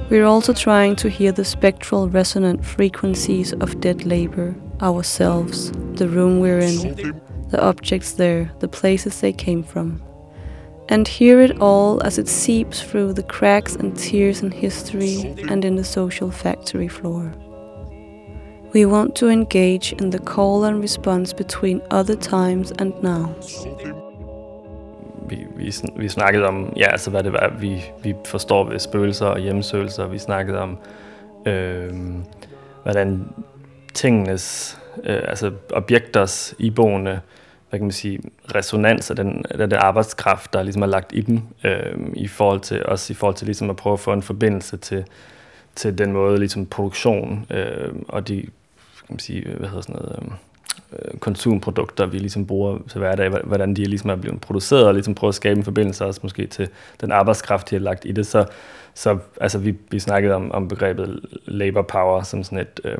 We're 0.09 0.25
also 0.25 0.53
trying 0.53 0.95
to 0.97 1.09
hear 1.09 1.31
the 1.31 1.45
spectral 1.45 2.09
resonant 2.09 2.65
frequencies 2.65 3.53
of 3.53 3.79
dead 3.79 4.05
labor, 4.05 4.55
ourselves, 4.81 5.71
the 5.93 6.09
room 6.09 6.39
we're 6.39 6.59
in, 6.59 7.21
the 7.49 7.61
objects 7.61 8.13
there, 8.13 8.51
the 8.59 8.67
places 8.67 9.21
they 9.21 9.33
came 9.33 9.63
from. 9.63 10.01
And 10.91 11.07
hear 11.07 11.39
it 11.41 11.61
all 11.61 12.01
as 12.03 12.17
it 12.17 12.27
seeps 12.27 12.81
through 12.81 13.13
the 13.13 13.23
cracks 13.23 13.75
and 13.75 13.95
tears 13.95 14.41
in 14.41 14.51
history 14.51 15.35
and 15.49 15.63
in 15.63 15.75
the 15.75 15.83
social 15.83 16.31
factory 16.31 16.87
floor. 16.87 17.31
We 18.73 18.85
want 18.85 19.15
to 19.15 19.29
engage 19.29 19.93
in 19.93 20.09
the 20.09 20.19
call 20.19 20.63
and 20.63 20.81
response 20.81 21.33
between 21.33 21.81
other 21.91 22.15
times 22.15 22.71
and 22.79 22.93
now. 23.03 23.35
vi, 25.29 25.47
vi, 25.55 25.73
vi 25.95 26.09
snakkede 26.09 26.47
om, 26.47 26.73
ja, 26.77 26.87
altså 26.91 27.09
hvad 27.09 27.23
det 27.23 27.33
var, 27.33 27.53
vi, 27.59 27.83
vi 28.03 28.15
forstår 28.25 28.63
ved 28.63 28.79
spøgelser 28.79 29.25
og 29.25 29.39
hjemmesøgelser. 29.39 30.07
Vi 30.07 30.17
snakkede 30.17 30.59
om, 30.59 30.77
øh, 31.45 31.93
hvordan 32.83 33.27
tingenes, 33.93 34.77
øh, 35.03 35.21
altså 35.27 35.51
objekters 35.73 36.53
iboende, 36.57 37.19
hvad 37.69 37.79
kan 37.79 37.85
man 37.85 37.91
sige, 37.91 38.19
resonans 38.55 39.09
af 39.09 39.15
den, 39.15 39.45
af 39.49 39.57
den 39.57 39.73
arbejdskraft, 39.73 40.53
der 40.53 40.63
ligesom 40.63 40.81
er 40.81 40.87
lagt 40.87 41.11
i 41.13 41.21
dem, 41.21 41.41
øh, 41.63 41.95
i 42.13 42.27
forhold 42.27 42.59
til, 42.59 42.85
også 42.85 43.13
i 43.13 43.15
forhold 43.15 43.35
til 43.35 43.45
ligesom 43.45 43.69
at 43.69 43.75
prøve 43.75 43.93
at 43.93 43.99
få 43.99 44.13
en 44.13 44.21
forbindelse 44.21 44.77
til, 44.77 45.05
til 45.75 45.97
den 45.97 46.11
måde, 46.11 46.39
ligesom 46.39 46.65
produktion 46.65 47.45
øh, 47.49 47.93
og 48.07 48.27
de, 48.27 48.41
kan 48.41 49.09
man 49.09 49.19
sige, 49.19 49.55
hvad 49.57 49.67
hedder 49.67 49.81
sådan 49.81 50.01
noget, 50.01 50.19
øhm, 50.21 50.31
øh, 50.93 51.19
konsumprodukter, 51.19 52.05
vi 52.05 52.17
ligesom 52.17 52.47
bruger 52.47 52.77
til 52.89 52.99
hverdag, 52.99 53.29
hvordan 53.29 53.73
de 53.73 53.85
ligesom 53.85 54.09
er 54.09 54.15
blevet 54.15 54.41
produceret, 54.41 54.87
og 54.87 54.93
ligesom 54.93 55.15
prøve 55.15 55.29
at 55.29 55.35
skabe 55.35 55.57
en 55.57 55.63
forbindelse 55.63 56.05
også 56.05 56.19
måske 56.23 56.47
til 56.47 56.69
den 57.01 57.11
arbejdskraft, 57.11 57.69
de 57.69 57.75
har 57.75 57.79
lagt 57.79 58.05
i 58.05 58.11
det. 58.11 58.27
Så, 58.27 58.45
så 58.93 59.17
altså, 59.41 59.59
vi, 59.59 59.75
vi 59.91 59.99
snakkede 59.99 60.33
om, 60.33 60.51
om 60.51 60.67
begrebet 60.67 61.19
labor 61.45 61.81
power 61.81 62.23
som 62.23 62.43
sådan 62.43 62.59
et, 62.59 62.79
Øh, 62.83 62.97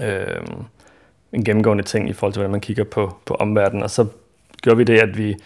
øh, 0.00 0.40
en 1.32 1.44
gennemgående 1.44 1.84
ting 1.84 2.08
i 2.08 2.12
forhold 2.12 2.32
til, 2.32 2.40
hvordan 2.40 2.52
man 2.52 2.60
kigger 2.60 2.84
på, 2.84 3.16
på 3.24 3.34
omverdenen. 3.34 3.82
Og 3.82 3.90
så 3.90 4.06
gjorde 4.62 4.76
vi 4.76 4.84
det, 4.84 4.98
at 4.98 5.18
vi 5.18 5.36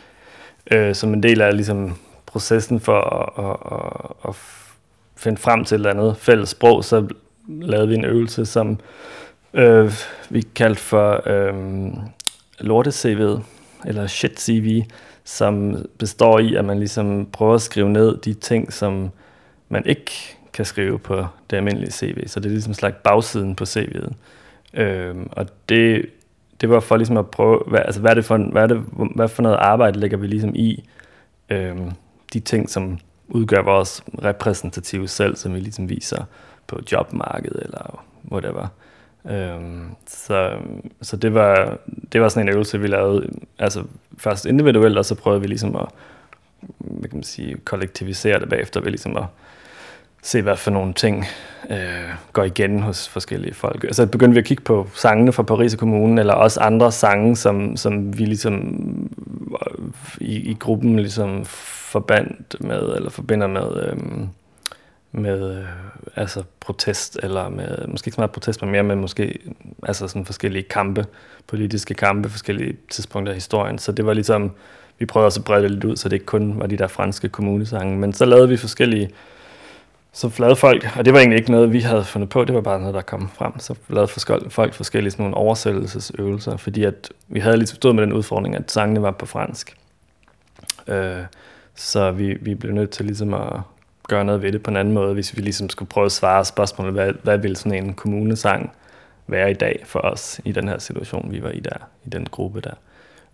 øh, 0.73 0.95
som 0.95 1.15
en 1.15 1.23
del 1.23 1.41
af 1.41 1.57
ligesom, 1.57 1.97
processen 2.27 2.81
for 2.81 3.01
at, 3.01 3.45
at, 3.45 3.79
at, 3.79 4.29
at 4.29 4.35
finde 5.17 5.39
frem 5.39 5.65
til 5.65 5.75
et 5.75 5.79
eller 5.79 5.91
andet 5.91 6.17
fælles 6.17 6.49
sprog, 6.49 6.85
så 6.85 7.09
lavede 7.49 7.89
vi 7.89 7.95
en 7.95 8.05
øvelse, 8.05 8.47
som 8.47 8.81
øh, 9.55 9.93
vi 10.31 10.41
kaldte 10.55 10.81
for 10.81 11.23
øh, 11.27 11.55
lorte-CV'et, 12.61 13.41
eller 13.87 14.07
shit-CV, 14.07 14.85
som 15.25 15.85
består 15.99 16.39
i, 16.39 16.55
at 16.55 16.65
man 16.65 16.79
ligesom 16.79 17.29
prøver 17.33 17.55
at 17.55 17.63
skrive 17.63 17.89
ned 17.89 18.17
de 18.17 18.35
ting, 18.35 18.73
som 18.73 19.11
man 19.69 19.87
ikke 19.87 20.37
kan 20.53 20.65
skrive 20.65 20.99
på 20.99 21.27
det 21.51 21.57
almindelige 21.57 21.93
CV. 21.93 22.27
Så 22.27 22.41
det 22.41 22.47
er 22.47 22.51
ligesom 22.51 22.75
slags 22.75 22.97
bagsiden 23.05 23.55
på 23.55 23.65
CV'et. 23.65 24.13
Øh, 24.75 25.17
og 25.33 25.47
det, 25.69 26.07
det 26.61 26.71
var 26.71 26.81
for 26.81 26.97
ligesom 26.97 27.17
at 27.17 27.31
prøve, 27.31 27.63
hvad, 27.67 27.81
altså 27.85 28.01
hvad 28.01 28.11
er 28.11 28.15
det 28.15 28.25
for, 28.25 28.39
hvad, 28.53 28.63
er 28.63 28.67
det, 28.67 28.85
hvad 29.15 29.29
for 29.29 29.43
noget 29.43 29.57
arbejde 29.57 30.01
lægger 30.01 30.17
vi 30.17 30.27
ligesom 30.27 30.53
i 30.55 30.89
øhm, 31.51 31.91
de 32.33 32.41
ting, 32.41 32.71
som 32.71 32.99
udgør 33.29 33.63
vores 33.63 34.05
repræsentative 34.25 35.09
selv, 35.09 35.37
som 35.37 35.55
vi 35.55 35.61
ligesom 35.61 35.89
viser 35.89 36.25
på 36.67 36.81
jobmarkedet 36.93 37.63
eller 37.63 38.05
whatever. 38.33 38.67
Øhm, 39.31 39.95
så 40.07 40.59
så 41.03 41.17
det, 41.17 41.35
var, 41.35 41.79
det 42.13 42.21
var 42.21 42.29
sådan 42.29 42.49
en 42.49 42.55
øvelse, 42.55 42.81
vi 42.81 42.87
lavede 42.87 43.29
altså 43.59 43.85
først 44.19 44.47
individuelt, 44.47 44.99
og 44.99 45.05
så 45.05 45.15
prøvede 45.15 45.41
vi 45.41 45.47
ligesom 45.47 45.77
at 45.77 45.87
hvad 46.79 47.09
kan 47.09 47.17
man 47.17 47.25
sige, 47.25 47.57
kollektivisere 47.65 48.41
det 48.41 48.49
bagefter 48.49 48.81
ved 48.81 48.91
ligesom 48.91 49.17
at 49.17 49.25
se, 50.27 50.43
hvad 50.43 50.57
for 50.57 50.71
nogle 50.71 50.95
ting 50.95 51.25
øh, 51.71 51.77
går 52.33 52.45
igen 52.45 52.81
hos 52.81 53.09
forskellige 53.09 53.55
folk. 53.55 53.81
Så 53.81 53.87
altså, 53.87 54.07
begyndte 54.07 54.33
vi 54.33 54.39
at 54.39 54.45
kigge 54.45 54.63
på 54.63 54.89
sangene 54.95 55.33
fra 55.33 55.43
Paris 55.43 55.73
og 55.73 55.79
Kommunen, 55.79 56.19
eller 56.19 56.35
også 56.35 56.61
andre 56.61 56.93
sange, 56.93 57.37
som, 57.37 57.77
som 57.77 58.19
vi 58.19 58.25
ligesom 58.25 58.55
øh, 59.53 59.85
i, 60.21 60.51
i 60.51 60.55
gruppen 60.55 60.97
ligesom 60.97 61.45
forbandt 61.45 62.57
med, 62.61 62.97
eller 62.97 63.11
forbinder 63.11 63.47
med, 63.47 63.83
øh, 63.83 63.97
med 65.13 65.59
øh, 65.59 65.65
altså 66.17 66.43
protest, 66.61 67.19
eller 67.23 67.49
med, 67.49 67.89
måske 67.89 68.09
ikke 68.09 68.15
så 68.15 68.21
meget 68.21 68.31
protest, 68.31 68.63
men 68.63 68.71
mere 68.71 68.83
med 68.83 68.97
måske 68.97 69.39
altså 69.83 70.09
sådan 70.09 70.27
forskellige 70.27 70.63
kampe, 70.63 71.07
politiske 71.47 71.95
kampe, 71.95 72.29
forskellige 72.29 72.77
tidspunkter 72.91 73.33
i 73.33 73.35
historien. 73.35 73.79
Så 73.79 73.93
det 73.93 74.07
var 74.07 74.15
ligesom, 74.15 74.51
vi 74.99 75.07
prøvede 75.07 75.27
også 75.27 75.41
at 75.41 75.45
brede 75.45 75.63
det 75.63 75.71
lidt 75.71 75.85
ud, 75.85 75.97
så 75.97 76.09
det 76.09 76.17
ikke 76.17 76.27
kun 76.27 76.61
var 76.61 76.67
de 76.67 76.77
der 76.77 76.87
franske 76.87 77.29
kommunesange. 77.29 77.99
Men 77.99 78.13
så 78.13 78.25
lavede 78.25 78.49
vi 78.49 78.57
forskellige, 78.57 79.11
så 80.17 80.31
lavede 80.39 80.57
folk, 80.57 80.97
og 80.99 81.05
det 81.05 81.13
var 81.13 81.19
egentlig 81.19 81.39
ikke 81.39 81.51
noget, 81.51 81.73
vi 81.73 81.81
havde 81.81 82.05
fundet 82.05 82.31
på, 82.31 82.45
det 82.45 82.55
var 82.55 82.61
bare 82.61 82.81
noget, 82.81 82.95
der 82.95 83.01
kom 83.01 83.29
frem. 83.29 83.59
Så 83.59 83.75
lavede 83.89 84.09
folk 84.51 84.75
forskellige 84.75 85.11
sådan 85.11 85.23
nogle 85.23 85.37
oversættelsesøvelser, 85.37 86.57
fordi 86.57 86.85
at 86.85 87.11
vi 87.29 87.41
havde 87.41 87.57
lige 87.57 87.67
stået 87.67 87.95
med 87.95 88.03
den 88.03 88.13
udfordring, 88.13 88.57
at 88.57 88.71
sangene 88.71 89.03
var 89.03 89.11
på 89.11 89.27
fransk. 89.27 89.77
Øh, 90.89 91.17
så 91.75 92.11
vi, 92.11 92.35
vi 92.41 92.55
blev 92.55 92.73
nødt 92.73 92.91
til 92.91 93.07
ligesom 93.07 93.35
at 93.35 93.61
gøre 94.09 94.25
noget 94.25 94.43
ved 94.43 94.53
det 94.53 94.63
på 94.63 94.71
en 94.71 94.77
anden 94.77 94.95
måde, 94.95 95.15
hvis 95.15 95.37
vi 95.37 95.43
ligesom 95.43 95.71
skulle 95.71 95.89
prøve 95.89 96.07
at 96.07 96.13
svare 96.13 96.45
spørgsmålet, 96.45 96.93
hvad, 96.93 97.13
hvad 97.23 97.39
ville 97.39 97.57
sådan 97.57 97.85
en 97.85 97.95
kommunesang 97.95 98.73
være 99.27 99.51
i 99.51 99.55
dag 99.55 99.83
for 99.85 100.01
os 100.01 100.41
i 100.45 100.53
den 100.53 100.69
her 100.69 100.79
situation, 100.79 101.33
vi 101.33 101.43
var 101.43 101.51
i 101.51 101.61
der, 101.61 101.89
i 102.05 102.09
den 102.09 102.27
gruppe 102.31 102.61
der. 102.61 102.75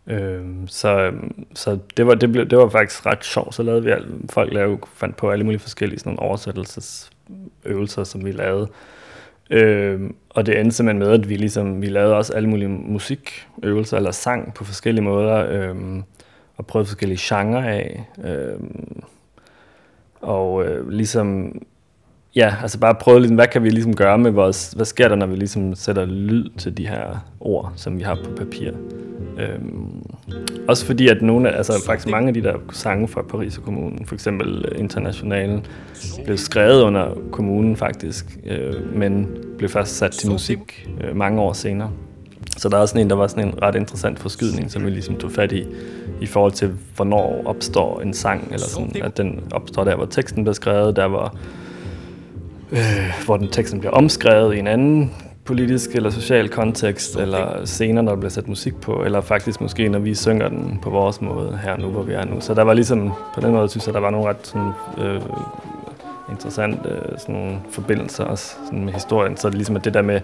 Øh, 0.07 0.45
så 0.67 1.13
så 1.55 1.79
det, 1.97 2.07
var, 2.07 2.15
det, 2.15 2.33
blev, 2.33 2.47
det 2.49 2.59
var 2.59 2.69
faktisk 2.69 3.07
ret 3.07 3.25
sjovt. 3.25 3.55
Så 3.55 3.63
lavede 3.63 3.85
vi, 3.85 3.93
folk 4.31 4.53
lavede, 4.53 4.79
fandt 4.95 5.17
på 5.17 5.31
alle 5.31 5.45
mulige 5.45 5.61
forskellige 5.61 5.99
sådan 5.99 6.11
nogle 6.11 6.29
oversættelsesøvelser, 6.29 8.05
som 8.05 8.25
vi 8.25 8.33
lavede. 8.33 8.69
Øh, 9.51 10.11
og 10.31 10.47
det 10.47 10.61
endte 10.61 10.77
simpelthen 10.77 10.99
med, 10.99 11.21
at 11.21 11.29
vi, 11.29 11.37
ligesom, 11.37 11.83
vi 11.83 11.87
lavede 11.87 12.17
også 12.17 12.33
alle 12.33 12.49
mulige 12.49 12.69
musikøvelser, 12.69 13.97
eller 13.97 14.11
sang 14.11 14.55
på 14.55 14.65
forskellige 14.65 15.05
måder, 15.05 15.47
øh, 15.51 15.77
og 16.57 16.67
prøvede 16.67 16.87
forskellige 16.87 17.19
genrer 17.21 17.69
af. 17.69 18.05
Øh, 18.25 18.61
og 20.21 20.65
øh, 20.65 20.89
ligesom 20.89 21.59
ja, 22.37 22.55
altså 22.63 22.79
bare 22.79 22.95
prøve, 22.95 23.21
lidt, 23.21 23.35
hvad 23.35 23.47
kan 23.47 23.63
vi 23.63 23.71
ligesom 23.71 23.97
gøre 23.97 24.19
med 24.19 24.31
vores, 24.31 24.73
hvad 24.77 24.87
sker 24.87 25.09
der, 25.09 25.17
når 25.17 25.27
vi 25.27 25.37
ligesom 25.37 25.75
sætter 25.75 26.05
lyd 26.05 26.51
til 26.59 26.77
de 26.77 26.87
her 26.87 27.25
ord, 27.41 27.73
som 27.77 27.99
vi 27.99 28.03
har 28.03 28.15
på 28.25 28.31
papir. 28.37 28.71
Øhm, 29.39 30.03
også 30.69 30.87
fordi, 30.87 31.09
at 31.09 31.23
nogle 31.23 31.51
af, 31.51 31.57
altså 31.57 31.83
faktisk 31.87 32.09
mange 32.09 32.29
af 32.29 32.35
de 32.35 32.43
der 32.43 32.55
sange 32.73 33.09
fra 33.09 33.23
Paris 33.23 33.59
og 33.59 33.65
kommunen, 33.65 34.07
for 34.07 34.15
eksempel 34.15 34.65
Internationalen, 34.77 35.67
blev 36.25 36.37
skrevet 36.37 36.83
under 36.83 37.19
kommunen 37.33 37.77
faktisk, 37.77 38.39
øh, 38.47 38.97
men 38.97 39.29
blev 39.59 39.71
først 39.71 39.97
sat 39.97 40.11
til 40.11 40.31
musik 40.31 40.89
øh, 41.01 41.17
mange 41.17 41.41
år 41.41 41.53
senere. 41.53 41.91
Så 42.57 42.69
der 42.69 42.79
er 42.79 42.87
sådan 42.87 43.01
en, 43.01 43.11
der 43.11 43.17
var 43.17 43.27
sådan 43.27 43.49
en 43.49 43.63
ret 43.63 43.75
interessant 43.75 44.19
forskydning, 44.19 44.71
som 44.71 44.85
vi 44.85 44.91
ligesom 44.91 45.17
tog 45.17 45.33
fat 45.33 45.53
i, 45.53 45.67
i 46.21 46.27
forhold 46.27 46.53
til, 46.53 46.71
hvornår 46.97 47.43
opstår 47.45 48.01
en 48.01 48.15
sang, 48.15 48.45
eller 48.53 48.67
sådan, 48.67 49.03
at 49.03 49.17
den 49.17 49.41
opstår 49.53 49.85
der, 49.85 49.97
hvor 49.97 50.07
teksten 50.07 50.45
bliver 50.45 50.55
skrevet, 50.55 50.97
der 50.97 51.09
hvor 51.09 51.37
øh, 52.73 53.25
hvor 53.25 53.37
den 53.37 53.49
teksten 53.49 53.81
bliver 53.81 53.93
omskrevet 53.93 54.55
i 54.55 54.59
en 54.59 54.67
anden 54.67 55.15
politisk 55.45 55.91
eller 55.95 56.11
social 56.11 56.49
kontekst, 56.49 57.17
eller 57.17 57.65
senere, 57.65 58.05
når 58.05 58.13
der 58.13 58.21
bliver 58.21 58.31
sat 58.31 58.49
musik 58.49 58.81
på, 58.81 59.05
eller 59.05 59.21
faktisk 59.21 59.61
måske, 59.61 59.89
når 59.89 59.99
vi 59.99 60.15
synger 60.15 60.49
den 60.49 60.79
på 60.83 60.91
vores 60.91 61.21
måde 61.21 61.61
her 61.65 61.77
nu, 61.77 61.89
hvor 61.89 62.03
vi 62.03 62.13
er 62.13 62.25
nu. 62.25 62.41
Så 62.41 62.55
der 62.55 62.63
var 62.63 62.75
ligesom, 62.75 63.13
på 63.35 63.41
den 63.41 63.51
måde 63.51 63.69
synes 63.69 63.87
jeg, 63.87 63.95
der 63.95 64.01
var 64.01 64.11
nogle 64.11 64.29
ret 64.29 64.47
sådan, 64.47 64.73
øh, 64.99 65.21
interessante 66.31 66.89
øh, 66.89 67.19
sådan, 67.19 67.61
forbindelser 67.71 68.25
også 68.25 68.55
sådan 68.65 68.85
med 68.85 68.93
historien. 68.93 69.37
Så 69.37 69.49
det 69.49 69.57
ligesom, 69.57 69.77
at 69.77 69.85
det 69.85 69.95
der 69.95 70.03
med 70.03 70.21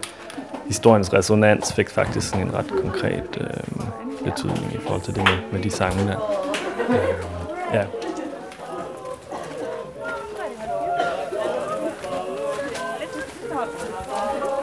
historiens 0.67 1.13
resonans 1.13 1.73
fik 1.73 1.89
faktisk 1.89 2.29
sådan 2.29 2.47
en 2.47 2.53
ret 2.53 2.71
konkret 2.81 3.37
øh, 3.41 3.85
betydning 4.25 4.73
i 4.73 4.77
forhold 4.77 5.01
til 5.01 5.15
det 5.15 5.23
med, 5.23 5.51
med 5.51 5.63
de 5.63 5.69
sange 5.69 6.07
der. 6.07 6.17
Øh, 6.89 6.95
ja. 7.73 7.83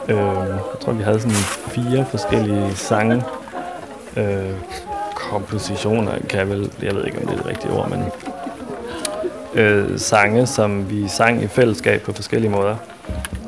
Øh, 0.09 0.17
jeg 0.17 0.79
tror, 0.81 0.91
vi 0.93 1.03
havde 1.03 1.19
sådan 1.19 1.35
fire 1.67 2.05
forskellige 2.05 2.75
sange. 2.75 3.23
Øh, 4.17 4.53
kompositioner, 5.15 6.11
kan 6.29 6.39
jeg 6.39 6.49
vel, 6.49 6.71
jeg 6.81 6.95
ved 6.95 7.05
ikke, 7.05 7.17
om 7.17 7.27
det 7.27 7.33
er 7.33 7.37
det 7.37 7.45
rigtige 7.45 7.71
ord, 7.71 7.89
men 7.89 8.03
øh, 9.53 9.99
sange, 9.99 10.45
som 10.47 10.89
vi 10.89 11.07
sang 11.07 11.43
i 11.43 11.47
fællesskab 11.47 12.01
på 12.01 12.13
forskellige 12.13 12.51
måder, 12.51 12.75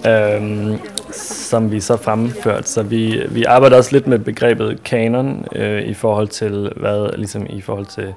øh, 0.08 0.78
som 1.12 1.72
vi 1.72 1.80
så 1.80 1.98
fremførte. 1.98 2.68
Så 2.68 2.84
vi, 2.84 3.22
vi 3.30 3.44
arbejder 3.44 3.78
også 3.78 3.92
lidt 3.92 4.08
med 4.08 4.20
begrebet 4.20 4.84
kanon 4.84 5.46
øh, 5.56 5.84
i 5.84 5.94
forhold 5.94 6.28
til, 6.28 6.74
hvad, 6.76 7.18
ligesom 7.18 7.46
i 7.50 7.62
forhold 7.62 7.86
til 7.86 8.14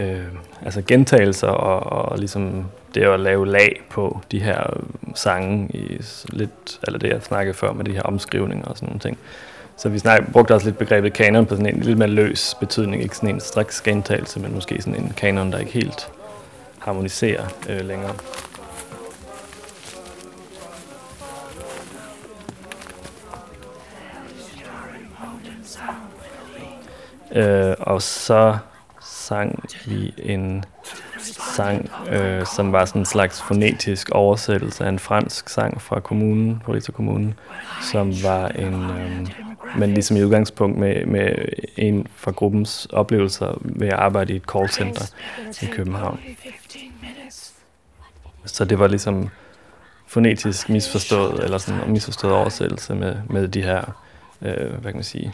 øh, 0.00 0.24
altså 0.64 0.82
gentagelser 0.82 1.48
og, 1.48 2.10
og 2.10 2.18
ligesom 2.18 2.66
det 2.94 3.02
at 3.02 3.20
lave 3.20 3.46
lag 3.46 3.82
på 3.90 4.20
de 4.30 4.40
her 4.40 4.80
sange 5.14 5.68
i 5.70 6.00
lidt, 6.28 6.80
eller 6.86 6.98
det 6.98 7.08
jeg 7.08 7.22
snakkede 7.22 7.54
før 7.54 7.72
med 7.72 7.84
de 7.84 7.92
her 7.92 8.02
omskrivninger 8.02 8.66
og 8.66 8.76
sådan 8.76 8.86
nogle 8.86 9.00
ting. 9.00 9.18
Så 9.76 9.88
vi 9.88 9.98
snak, 9.98 10.32
brugte 10.32 10.54
også 10.54 10.66
lidt 10.66 10.78
begrebet 10.78 11.12
kanon 11.12 11.46
på 11.46 11.56
sådan 11.56 11.74
en 11.74 11.80
lidt 11.80 11.98
mere 11.98 12.08
løs 12.08 12.56
betydning, 12.60 13.02
ikke 13.02 13.16
sådan 13.16 13.34
en 13.34 13.40
striks 13.40 13.80
gentagelse, 13.80 14.40
men 14.40 14.54
måske 14.54 14.82
sådan 14.82 15.04
en 15.04 15.12
kanon, 15.16 15.52
der 15.52 15.58
ikke 15.58 15.72
helt 15.72 16.08
harmoniserer 16.78 17.44
øh, 17.68 17.86
længere. 17.86 18.14
Øh, 27.34 27.74
og 27.80 28.02
så 28.02 28.58
sang 29.32 29.64
vi 29.86 30.14
en 30.18 30.64
sang, 31.56 31.90
øh, 32.08 32.46
som 32.46 32.72
var 32.72 32.84
sådan 32.84 33.02
en 33.02 33.06
slags 33.06 33.42
fonetisk 33.42 34.10
oversættelse 34.10 34.84
af 34.84 34.88
en 34.88 34.98
fransk 34.98 35.48
sang 35.48 35.82
fra 35.82 36.00
kommunen, 36.00 36.62
Paris 36.66 36.90
Kommune, 36.94 37.34
som 37.92 38.12
var 38.22 38.48
en, 38.48 38.74
øh, 38.74 39.28
men 39.78 39.94
ligesom 39.94 40.16
i 40.16 40.22
udgangspunkt 40.22 40.78
med, 40.78 41.06
med 41.06 41.34
en 41.76 42.06
fra 42.16 42.30
gruppens 42.30 42.86
oplevelser 42.92 43.58
ved 43.60 43.88
at 43.88 43.94
arbejde 43.94 44.32
i 44.32 44.36
et 44.36 44.42
callcenter 44.42 45.04
i 45.62 45.66
København. 45.66 46.20
Så 48.44 48.64
det 48.64 48.78
var 48.78 48.86
ligesom 48.86 49.28
fonetisk 50.06 50.68
misforstået, 50.68 51.44
eller 51.44 51.58
sådan 51.58 51.84
en 51.84 51.92
misforstået 51.92 52.34
oversættelse 52.34 52.94
med, 52.94 53.16
med 53.30 53.48
de 53.48 53.62
her, 53.62 53.96
øh, 54.42 54.70
hvad 54.70 54.92
kan 54.92 54.94
man 54.94 55.04
sige, 55.04 55.32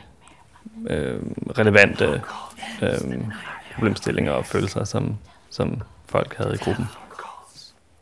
øh, 0.87 1.21
relevante 1.59 2.23
øh, 2.83 3.21
problemstillinger 3.79 4.33
og 4.33 4.47
følelser, 4.47 4.85
som, 4.85 5.17
som 5.51 5.81
folk 6.07 6.37
havde 6.37 6.55
i 6.55 6.57
gruppen. 6.57 6.87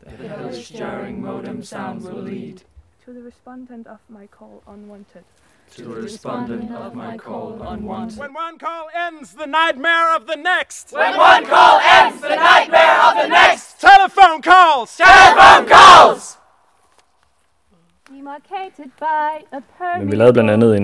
The 0.07 0.27
hellish 0.27 0.79
jarring 0.79 1.21
modem 1.21 1.63
sound 1.63 2.01
will 2.01 2.23
lead 2.33 2.57
to 3.05 3.11
the 3.11 3.23
respondent 3.27 3.87
of 3.87 3.99
my 4.09 4.25
call 4.37 4.55
unwanted. 4.75 5.23
To 5.75 5.83
the 5.83 6.01
respondent 6.03 6.71
of 6.71 6.95
my 6.95 7.17
call 7.17 7.51
unwanted. 7.73 8.19
When 8.19 8.33
one 8.47 8.57
call 8.67 8.85
ends, 9.07 9.29
the 9.33 9.49
nightmare 9.59 10.07
of 10.17 10.21
the 10.31 10.39
next. 10.53 10.93
When 10.93 11.13
one 11.29 11.43
call 11.45 11.75
ends, 11.97 12.21
the 12.21 12.39
nightmare 12.51 12.99
of 13.07 13.13
the 13.23 13.29
next. 13.41 13.65
Telephone 13.89 14.41
calls. 14.41 14.97
Telephone 14.97 15.65
calls. 15.75 16.37
Demarcated 18.09 18.89
by 18.99 19.29
a 19.51 19.61
Men 19.99 20.11
vi 20.11 20.15
lavede 20.15 20.33
blandt 20.33 20.51
andet 20.51 20.77
en, 20.77 20.83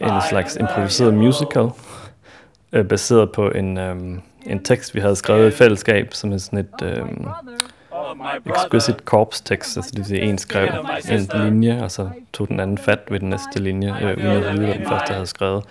en 0.00 0.20
slags 0.28 0.56
improviseret 0.56 1.14
musical, 1.14 1.70
øh, 2.72 2.84
baseret 2.84 3.32
på 3.32 3.50
en, 3.50 3.78
øhm, 3.78 4.20
en 4.46 4.62
tekst, 4.62 4.94
vi 4.94 5.00
havde 5.00 5.16
skrevet 5.16 5.52
i 5.52 5.56
fællesskab, 5.56 6.14
som 6.14 6.32
er 6.32 6.38
sådan 6.38 6.58
et 6.58 7.04
my 8.14 8.40
brother. 8.44 8.64
exquisite 8.64 8.98
corpse 9.04 9.44
tekst, 9.44 9.76
altså 9.76 9.90
det 9.90 9.98
vil 9.98 10.06
sige, 10.06 10.20
en 10.20 10.38
skrev 10.38 10.68
en 11.10 11.28
linje, 11.44 11.82
og 11.82 11.90
så 11.90 12.08
tog 12.32 12.48
den 12.48 12.60
anden 12.60 12.78
fat 12.78 13.00
ved 13.10 13.20
den 13.20 13.30
næste 13.30 13.62
linje, 13.62 13.94
øh, 14.02 14.16
uden 14.16 14.44
at 14.44 14.52
vide, 14.52 14.64
hvad 14.66 14.74
den 14.74 14.88
første 14.88 15.12
havde 15.12 15.26
skrevet. 15.26 15.64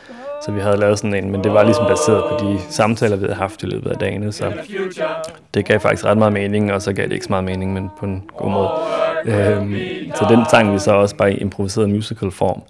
Så 0.45 0.51
vi 0.51 0.59
havde 0.59 0.77
lavet 0.77 0.99
sådan 0.99 1.13
en, 1.13 1.31
men 1.31 1.43
det 1.43 1.53
var 1.53 1.63
ligesom 1.63 1.85
baseret 1.87 2.23
på 2.29 2.45
de 2.45 2.59
samtaler, 2.69 3.15
vi 3.15 3.23
havde 3.23 3.35
haft 3.35 3.63
i 3.63 3.65
løbet 3.65 3.91
af 3.91 3.97
dagene, 3.97 4.31
så 4.31 4.53
det 5.53 5.65
gav 5.65 5.79
faktisk 5.79 6.05
ret 6.05 6.17
meget 6.17 6.33
mening, 6.33 6.73
og 6.73 6.81
så 6.81 6.93
gav 6.93 7.03
det 7.03 7.13
ikke 7.13 7.25
så 7.25 7.29
meget 7.29 7.45
mening, 7.45 7.73
men 7.73 7.89
på 7.99 8.05
en 8.05 8.29
god 8.37 8.51
måde. 8.51 8.69
Øhm, 9.25 9.75
så 10.15 10.25
den 10.29 10.39
sang 10.51 10.73
vi 10.73 10.79
så 10.79 10.91
også 10.91 11.15
bare 11.15 11.33
i 11.33 11.37
improviseret 11.37 11.89
musical 11.89 12.31
form. 12.31 12.61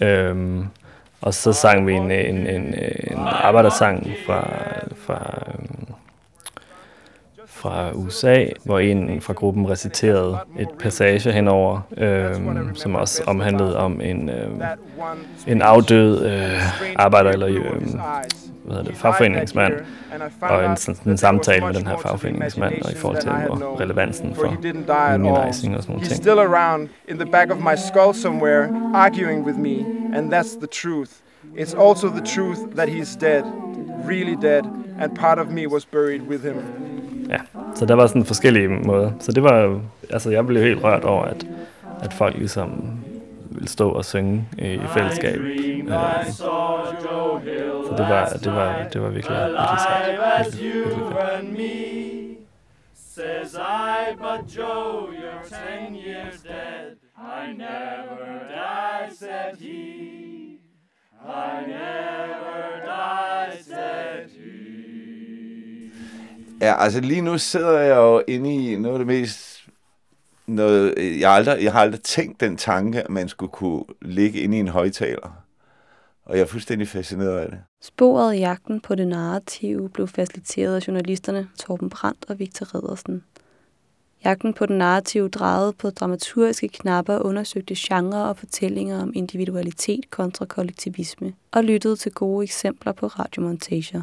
Øhm, 0.00 0.66
og 1.20 1.34
så 1.34 1.52
sang 1.52 1.86
vi 1.86 1.92
en, 1.92 2.10
en, 2.10 2.46
en, 2.46 2.74
en 3.10 3.18
arbejdersang 3.18 4.10
fra, 4.26 4.50
fra, 4.96 5.44
fra 7.46 7.90
USA, 7.94 8.44
hvor 8.64 8.78
en 8.78 9.20
fra 9.20 9.32
gruppen 9.32 9.70
reciterede 9.70 10.38
et 10.58 10.68
passage 10.80 11.32
henover, 11.32 11.80
øhm, 11.96 12.74
som 12.74 12.94
også 12.94 13.22
omhandlede 13.26 13.76
om 13.76 14.00
en, 14.00 14.28
øhm, 14.30 14.62
en 15.46 15.62
afdød 15.62 16.26
øh, 16.26 16.62
arbejder 16.96 17.30
eller 17.30 17.48
øh, 17.48 17.82
hvad 18.68 18.76
hedder 18.76 18.90
det, 18.90 19.00
fagforeningsmand, 19.00 19.72
og 20.40 20.64
en, 20.64 20.76
sådan, 20.76 21.12
en 21.12 21.18
samtale 21.18 21.66
med 21.66 21.74
den 21.74 21.86
her 21.86 21.96
fagforeningsmand, 21.96 22.74
og 22.84 22.90
i 22.92 22.94
forhold 22.94 23.20
til 23.20 23.30
hvor 23.30 23.80
relevansen 23.80 24.34
for 24.34 24.46
unionizing 25.14 25.76
og 25.76 25.82
sådan 25.82 25.94
nogle 25.94 26.06
He's 26.06 26.14
still 26.14 26.38
around 26.38 26.88
in 27.08 27.18
the 27.18 27.30
back 27.30 27.50
of 27.50 27.58
my 27.58 27.76
skull 27.76 28.14
somewhere, 28.14 28.68
arguing 28.94 29.46
with 29.46 29.58
me, 29.58 29.76
and 30.16 30.34
that's 30.34 30.58
the 30.58 30.66
truth. 30.82 31.10
It's 31.56 31.74
also 31.74 32.08
the 32.08 32.26
truth 32.26 32.58
that 32.76 32.88
he's 32.88 33.16
dead, 33.16 33.42
really 34.08 34.36
dead, 34.42 34.62
and 35.00 35.16
part 35.16 35.38
of 35.38 35.46
me 35.46 35.66
was 35.66 35.84
buried 35.86 36.22
with 36.28 36.42
him. 36.44 36.56
Ja, 37.28 37.38
så 37.74 37.86
der 37.86 37.94
var 37.94 38.06
sådan 38.06 38.24
forskellige 38.24 38.68
måder. 38.68 39.10
Så 39.20 39.32
det 39.32 39.42
var, 39.42 39.80
altså 40.10 40.30
jeg 40.30 40.46
blev 40.46 40.62
helt 40.62 40.84
rørt 40.84 41.04
over, 41.04 41.24
at, 41.24 41.46
at 42.00 42.12
folk 42.12 42.38
ligesom 42.38 42.98
ville 43.58 43.68
stå 43.68 43.90
og 43.90 44.04
synge 44.04 44.48
i, 44.58 44.74
i 44.74 44.86
fællesskab. 44.94 45.38
Øh, 45.40 46.24
så 46.32 47.94
det 47.98 48.08
var, 48.08 48.24
det 48.44 48.52
var, 48.52 48.88
det 48.92 49.02
var 49.02 49.08
virkelig, 49.08 49.36
virkelig 49.38 49.78
sejt. 49.80 50.06
Virkelig, 50.06 50.62
virkelig 50.62 50.74
you 50.74 51.10
fedt. 51.10 51.18
and 51.38 51.48
me. 51.52 52.36
Says 53.14 53.54
I, 53.54 54.14
but 54.16 54.56
Joe, 54.56 55.08
you're 55.20 55.42
ten 55.48 55.96
years 55.96 56.42
dead. 56.42 56.96
I 57.16 57.52
never 57.52 58.26
die, 58.48 59.14
said 59.16 59.56
he. 59.60 60.58
I 61.26 61.66
never 61.66 62.80
die, 62.86 63.62
said 63.64 64.30
he. 64.30 64.48
Ja, 66.60 66.74
altså 66.78 67.00
lige 67.00 67.20
nu 67.20 67.38
sidder 67.38 67.78
jeg 67.78 67.96
jo 67.96 68.22
inde 68.28 68.54
i 68.54 68.76
noget 68.76 68.94
af 68.94 68.98
det 68.98 69.06
mest... 69.06 69.57
Noget, 70.48 70.94
jeg, 71.20 71.30
aldrig, 71.30 71.64
jeg 71.64 71.72
har 71.72 71.80
aldrig 71.80 72.02
tænkt 72.02 72.40
den 72.40 72.56
tanke, 72.56 73.02
at 73.02 73.10
man 73.10 73.28
skulle 73.28 73.52
kunne 73.52 73.84
ligge 74.02 74.40
inde 74.40 74.56
i 74.56 74.60
en 74.60 74.68
højtaler. 74.68 75.44
Og 76.24 76.36
jeg 76.36 76.42
er 76.42 76.46
fuldstændig 76.46 76.88
fascineret 76.88 77.38
af 77.38 77.50
det. 77.50 77.58
Sporet 77.82 78.34
i 78.34 78.38
jagten 78.38 78.80
på 78.80 78.94
det 78.94 79.08
narrative 79.08 79.88
blev 79.88 80.08
faciliteret 80.08 80.76
af 80.76 80.88
journalisterne 80.88 81.48
Torben 81.58 81.90
Brandt 81.90 82.26
og 82.28 82.38
Victor 82.38 82.74
Redersen. 82.74 83.24
Jagten 84.24 84.54
på 84.54 84.66
den 84.66 84.78
narrative 84.78 85.28
drejede 85.28 85.72
på 85.72 85.90
dramaturgiske 85.90 86.68
knapper 86.68 87.14
og 87.14 87.24
undersøgte 87.24 87.74
genrer 87.78 88.24
og 88.24 88.36
fortællinger 88.36 89.02
om 89.02 89.12
individualitet 89.14 90.10
kontra 90.10 90.44
kollektivisme, 90.44 91.34
og 91.52 91.64
lyttede 91.64 91.96
til 91.96 92.12
gode 92.12 92.44
eksempler 92.44 92.92
på 92.92 93.06
radiomontager. 93.06 94.02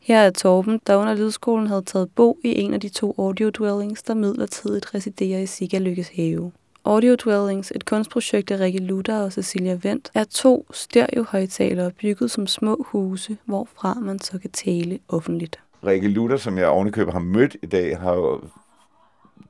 Her 0.00 0.18
er 0.18 0.30
Torben, 0.30 0.80
der 0.86 0.96
under 0.96 1.14
lydskolen 1.14 1.66
havde 1.66 1.82
taget 1.82 2.10
bo 2.14 2.38
i 2.44 2.60
en 2.60 2.74
af 2.74 2.80
de 2.80 2.88
to 2.88 3.14
audio 3.18 3.50
dwellings, 3.50 4.02
der 4.02 4.14
midlertidigt 4.14 4.94
residerer 4.94 5.40
i 5.40 5.46
Siga 5.46 5.78
Lykkes 5.78 6.08
have. 6.08 6.52
Audio 6.84 7.14
Dwellings, 7.14 7.72
et 7.74 7.84
kunstprojekt 7.84 8.50
af 8.50 8.60
Rikke 8.60 8.78
Luther 8.78 9.22
og 9.22 9.32
Cecilia 9.32 9.78
Vendt, 9.82 10.10
er 10.14 10.24
to 10.24 10.66
stereohøjtalere 10.72 11.90
bygget 11.90 12.30
som 12.30 12.46
små 12.46 12.86
huse, 12.88 13.36
hvorfra 13.44 13.94
man 13.94 14.18
så 14.18 14.38
kan 14.38 14.50
tale 14.50 14.98
offentligt. 15.08 15.60
Rikke 15.86 16.08
Luther, 16.08 16.36
som 16.36 16.58
jeg 16.58 16.68
ovenikøbet 16.68 17.12
har 17.12 17.20
mødt 17.20 17.56
i 17.62 17.66
dag, 17.66 17.98
har 17.98 18.14
jo 18.14 18.40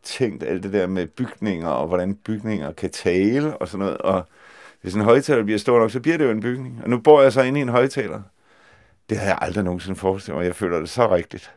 tænkt 0.03 0.43
alt 0.43 0.63
det 0.63 0.73
der 0.73 0.87
med 0.87 1.07
bygninger, 1.07 1.69
og 1.69 1.87
hvordan 1.89 2.15
bygninger 2.15 2.73
kan 2.73 2.91
tale 2.91 3.57
og 3.57 3.69
sådan 3.69 3.85
noget. 3.85 3.99
Og 3.99 4.23
hvis 4.83 4.95
en 4.95 5.01
højtaler 5.01 5.45
bliver 5.45 5.59
stor 5.59 5.79
nok, 5.79 5.91
så 5.91 6.01
bliver 6.01 6.19
det 6.19 6.25
jo 6.25 6.31
en 6.31 6.41
bygning. 6.41 6.81
Og 6.83 6.91
nu 6.91 6.99
bor 6.99 7.23
jeg 7.23 7.33
så 7.33 7.43
inde 7.43 7.59
i 7.59 7.63
en 7.63 7.69
højtaler. 7.69 8.21
Det 9.09 9.19
havde 9.19 9.31
jeg 9.31 9.39
aldrig 9.43 9.65
nogensinde 9.65 9.99
forestillet 9.99 10.39
mig, 10.39 10.47
jeg 10.47 10.57
føler 10.57 10.79
det 10.79 10.89
så 10.89 11.15
rigtigt. 11.15 11.53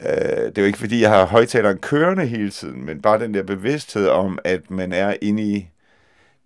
Øh, 0.00 0.06
det 0.06 0.58
er 0.58 0.62
jo 0.62 0.66
ikke, 0.66 0.78
fordi 0.78 1.00
jeg 1.00 1.10
har 1.10 1.26
højtaleren 1.26 1.78
kørende 1.78 2.26
hele 2.26 2.50
tiden, 2.50 2.84
men 2.84 3.02
bare 3.02 3.18
den 3.18 3.34
der 3.34 3.42
bevidsthed 3.42 4.08
om, 4.08 4.38
at 4.44 4.70
man 4.70 4.92
er 4.92 5.16
inde 5.22 5.42
i 5.42 5.68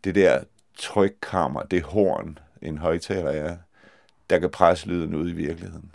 det 0.04 0.14
der 0.14 0.40
trykkammer, 0.78 1.62
det 1.62 1.82
horn, 1.82 2.38
en 2.62 2.78
højtaler 2.78 3.30
er, 3.30 3.56
der 4.30 4.38
kan 4.38 4.50
presse 4.50 4.86
lyden 4.86 5.14
ud 5.14 5.30
i 5.30 5.32
virkeligheden. 5.32 5.94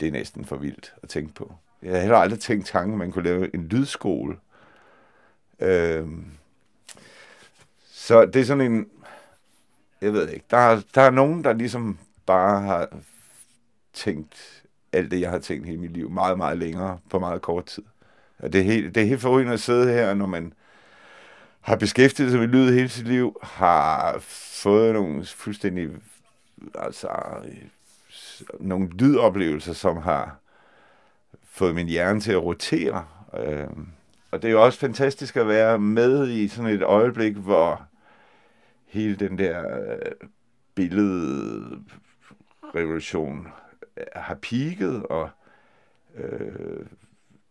Det 0.00 0.08
er 0.08 0.12
næsten 0.12 0.44
for 0.44 0.56
vildt 0.56 0.94
at 1.02 1.08
tænke 1.08 1.34
på. 1.34 1.54
Jeg 1.82 1.92
har 1.92 2.00
heller 2.00 2.16
aldrig 2.16 2.40
tænkt 2.40 2.66
tanken, 2.66 2.92
at 2.92 2.98
man 2.98 3.12
kunne 3.12 3.24
lave 3.24 3.54
en 3.54 3.68
lydskole. 3.68 4.36
Uh, 5.58 6.08
så 7.92 8.26
det 8.26 8.36
er 8.36 8.44
sådan 8.44 8.72
en, 8.72 8.86
jeg 10.00 10.12
ved 10.12 10.28
ikke, 10.28 10.44
der 10.50 10.56
er, 10.56 10.80
der 10.94 11.02
er 11.02 11.10
nogen, 11.10 11.44
der 11.44 11.52
ligesom 11.52 11.98
bare 12.26 12.62
har 12.62 12.88
tænkt 13.92 14.62
alt 14.92 15.10
det, 15.10 15.20
jeg 15.20 15.30
har 15.30 15.38
tænkt 15.38 15.66
hele 15.66 15.80
mit 15.80 15.92
liv, 15.92 16.10
meget, 16.10 16.36
meget 16.36 16.58
længere 16.58 16.98
på 17.10 17.18
meget 17.18 17.42
kort 17.42 17.66
tid. 17.66 17.82
Og 18.38 18.52
det 18.52 18.60
er 18.60 18.64
helt, 18.64 18.94
det 18.94 19.02
er 19.02 19.06
helt 19.06 19.20
forrygende 19.20 19.52
at 19.52 19.60
sidde 19.60 19.92
her, 19.92 20.14
når 20.14 20.26
man 20.26 20.52
har 21.60 21.76
beskæftiget 21.76 22.30
sig 22.30 22.40
med 22.40 22.48
lyd 22.48 22.72
hele 22.72 22.88
sit 22.88 23.08
liv, 23.08 23.36
har 23.42 24.16
fået 24.62 24.94
nogle 24.94 25.24
fuldstændig, 25.24 25.88
altså, 26.74 27.08
øh, 27.44 27.56
nogle 28.60 28.88
lydoplevelser, 28.88 29.72
som 29.72 29.96
har 29.96 30.36
fået 31.44 31.74
min 31.74 31.86
hjerne 31.86 32.20
til 32.20 32.32
at 32.32 32.42
rotere. 32.42 33.04
Øhm, 33.38 33.88
og 34.30 34.42
det 34.42 34.48
er 34.48 34.52
jo 34.52 34.64
også 34.64 34.78
fantastisk 34.78 35.36
at 35.36 35.48
være 35.48 35.78
med 35.78 36.28
i 36.28 36.48
sådan 36.48 36.70
et 36.70 36.82
øjeblik, 36.82 37.34
hvor 37.36 37.82
hele 38.86 39.16
den 39.16 39.38
der 39.38 39.78
øh, 39.88 40.12
revolution 42.76 43.46
øh, 43.96 44.04
har 44.14 44.34
piket, 44.34 45.02
og 45.02 45.28
øh, 46.16 46.86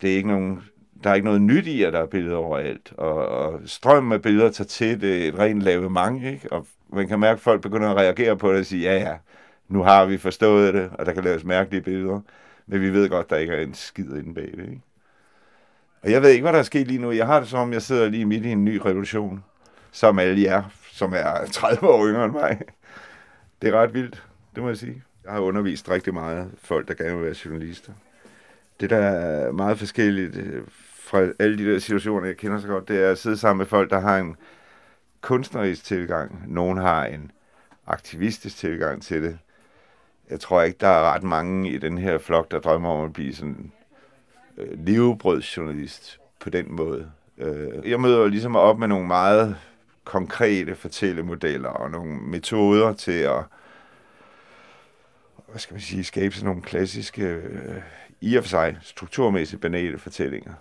det 0.02 0.12
er 0.12 0.16
ikke 0.16 0.30
nogen, 0.30 0.64
der 1.04 1.10
er 1.10 1.16
ikke 1.16 1.26
noget 1.26 1.42
nyt 1.42 1.68
i, 1.68 1.84
at 1.84 1.94
der 1.94 2.00
er 2.00 2.06
billeder 2.06 2.38
overalt. 2.38 2.94
Og, 2.98 3.28
og 3.28 3.62
strømmen 3.66 4.14
af 4.14 4.22
billeder 4.22 4.52
tager 4.52 4.68
til, 4.68 5.02
det 5.02 5.24
er 5.24 5.28
et 5.28 5.40
rent 5.40 5.62
lavement, 5.62 6.24
ikke? 6.24 6.52
Og 6.52 6.68
man 6.90 7.08
kan 7.08 7.20
mærke, 7.20 7.38
at 7.38 7.40
folk 7.40 7.62
begynder 7.62 7.90
at 7.90 7.98
reagere 7.98 8.38
på 8.38 8.52
det 8.52 8.60
og 8.60 8.66
sige, 8.66 8.92
ja 8.92 8.98
ja, 8.98 9.18
nu 9.68 9.84
har 9.84 10.06
vi 10.06 10.18
forstået 10.18 10.74
det, 10.74 10.90
og 10.94 11.06
der 11.06 11.14
kan 11.14 11.24
laves 11.24 11.44
mærkelige 11.44 11.82
billeder. 11.82 12.20
Men 12.68 12.82
vi 12.82 12.90
ved 12.90 13.10
godt, 13.10 13.24
at 13.24 13.30
der 13.30 13.38
ikke 13.38 13.54
er 13.54 13.62
en 13.62 13.74
skid 13.74 14.16
inde 14.16 14.34
bag 14.34 14.52
det, 14.58 14.70
ikke? 14.70 14.82
Og 16.02 16.12
jeg 16.12 16.22
ved 16.22 16.30
ikke, 16.30 16.42
hvad 16.42 16.54
der 16.54 16.60
er 16.60 16.64
sket 16.64 16.88
lige 16.88 17.02
nu. 17.02 17.12
Jeg 17.12 17.26
har 17.26 17.40
det 17.40 17.50
som 17.50 17.60
om, 17.60 17.74
jeg 17.74 17.82
sidder 17.82 18.10
lige 18.10 18.26
midt 18.26 18.46
i 18.46 18.50
en 18.52 18.66
ny 18.66 18.82
revolution, 18.86 19.44
som 19.92 20.20
alle 20.20 20.42
jer, 20.42 20.64
som 20.92 21.14
er 21.14 21.46
30 21.52 21.90
år 21.90 22.08
yngre 22.08 22.26
end 22.26 22.34
mig. 22.34 22.62
Det 23.62 23.74
er 23.74 23.78
ret 23.82 23.94
vildt, 23.94 24.24
det 24.56 24.64
må 24.64 24.70
jeg 24.70 24.78
sige. 24.78 25.04
Jeg 25.26 25.34
har 25.34 25.40
undervist 25.40 25.90
rigtig 25.90 26.14
meget 26.14 26.52
folk, 26.58 26.88
der 26.88 26.94
gerne 26.94 27.16
vil 27.16 27.26
være 27.26 27.36
journalister. 27.46 27.92
Det, 28.80 28.90
der 28.90 28.98
er 28.98 29.52
meget 29.52 29.80
forskelligt 29.80 30.36
øh, 30.36 30.64
fra 30.96 31.20
alle 31.40 31.58
de 31.58 31.74
der 31.74 31.80
situationer, 31.80 32.28
jeg 32.28 32.38
kender 32.38 32.60
så 32.60 32.68
godt, 32.68 32.88
det 32.88 33.04
er 33.04 33.12
at 33.12 33.18
sidde 33.18 33.38
sammen 33.38 33.58
med 33.58 33.66
folk, 33.66 33.90
der 33.90 34.00
har 34.00 34.18
en 34.18 34.36
kunstnerisk 35.22 35.84
tilgang. 35.84 36.44
Nogen 36.48 36.78
har 36.78 37.06
en 37.06 37.32
aktivistisk 37.88 38.58
tilgang 38.58 39.02
til 39.02 39.24
det. 39.24 39.38
Jeg 40.30 40.40
tror 40.40 40.62
ikke, 40.62 40.78
der 40.80 40.88
er 40.88 41.14
ret 41.14 41.24
mange 41.24 41.70
i 41.72 41.78
den 41.78 41.98
her 41.98 42.18
flok, 42.18 42.52
der 42.52 42.60
drømmer 42.60 42.90
om 42.90 43.06
at 43.06 43.14
blive 43.14 43.36
sådan 43.36 43.72
øh, 44.58 44.86
levebrødsjournalist 44.86 46.20
på 46.40 46.50
den 46.50 46.66
måde. 46.76 47.12
Øh, 47.38 47.90
jeg 47.90 48.00
møder 48.00 48.20
jo 48.20 48.28
ligesom 48.28 48.56
op 48.56 48.80
med 48.80 48.88
nogle 48.88 49.08
meget 49.08 49.58
konkrete 50.04 50.76
fortællemodeller 50.76 51.70
og 51.70 51.92
nogle 51.92 52.16
metoder 52.16 52.94
til 52.94 53.20
at 53.20 53.44
hvad 55.56 55.60
skal 55.60 55.74
man 55.74 55.82
sige, 55.82 56.04
skabe 56.04 56.36
sådan 56.36 56.46
nogle 56.46 56.62
klassiske, 56.62 57.22
øh, 57.24 57.82
i 58.22 58.36
og 58.36 58.44
for 58.44 58.50
sig 58.50 58.78
strukturmæssigt 58.82 59.62
banale 59.62 59.98
fortællinger. 59.98 60.54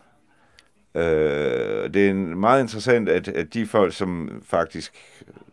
Øh, 0.94 1.94
det 1.94 2.08
er 2.08 2.14
meget 2.14 2.62
interessant, 2.62 3.08
at, 3.08 3.28
at 3.28 3.54
de 3.54 3.66
folk, 3.66 3.94
som 3.94 4.42
faktisk 4.46 4.94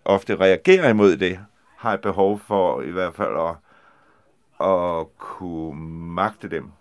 ofte 0.05 0.35
reagerer 0.35 0.89
imod 0.89 1.17
det, 1.17 1.39
har 1.77 1.93
et 1.93 2.01
behov 2.01 2.39
for 2.39 2.81
i 2.81 2.89
hvert 2.89 3.15
fald 3.15 3.37
at, 3.39 3.55
at 4.67 5.17
kunne 5.17 5.81
magte 6.15 6.49
dem. 6.49 6.71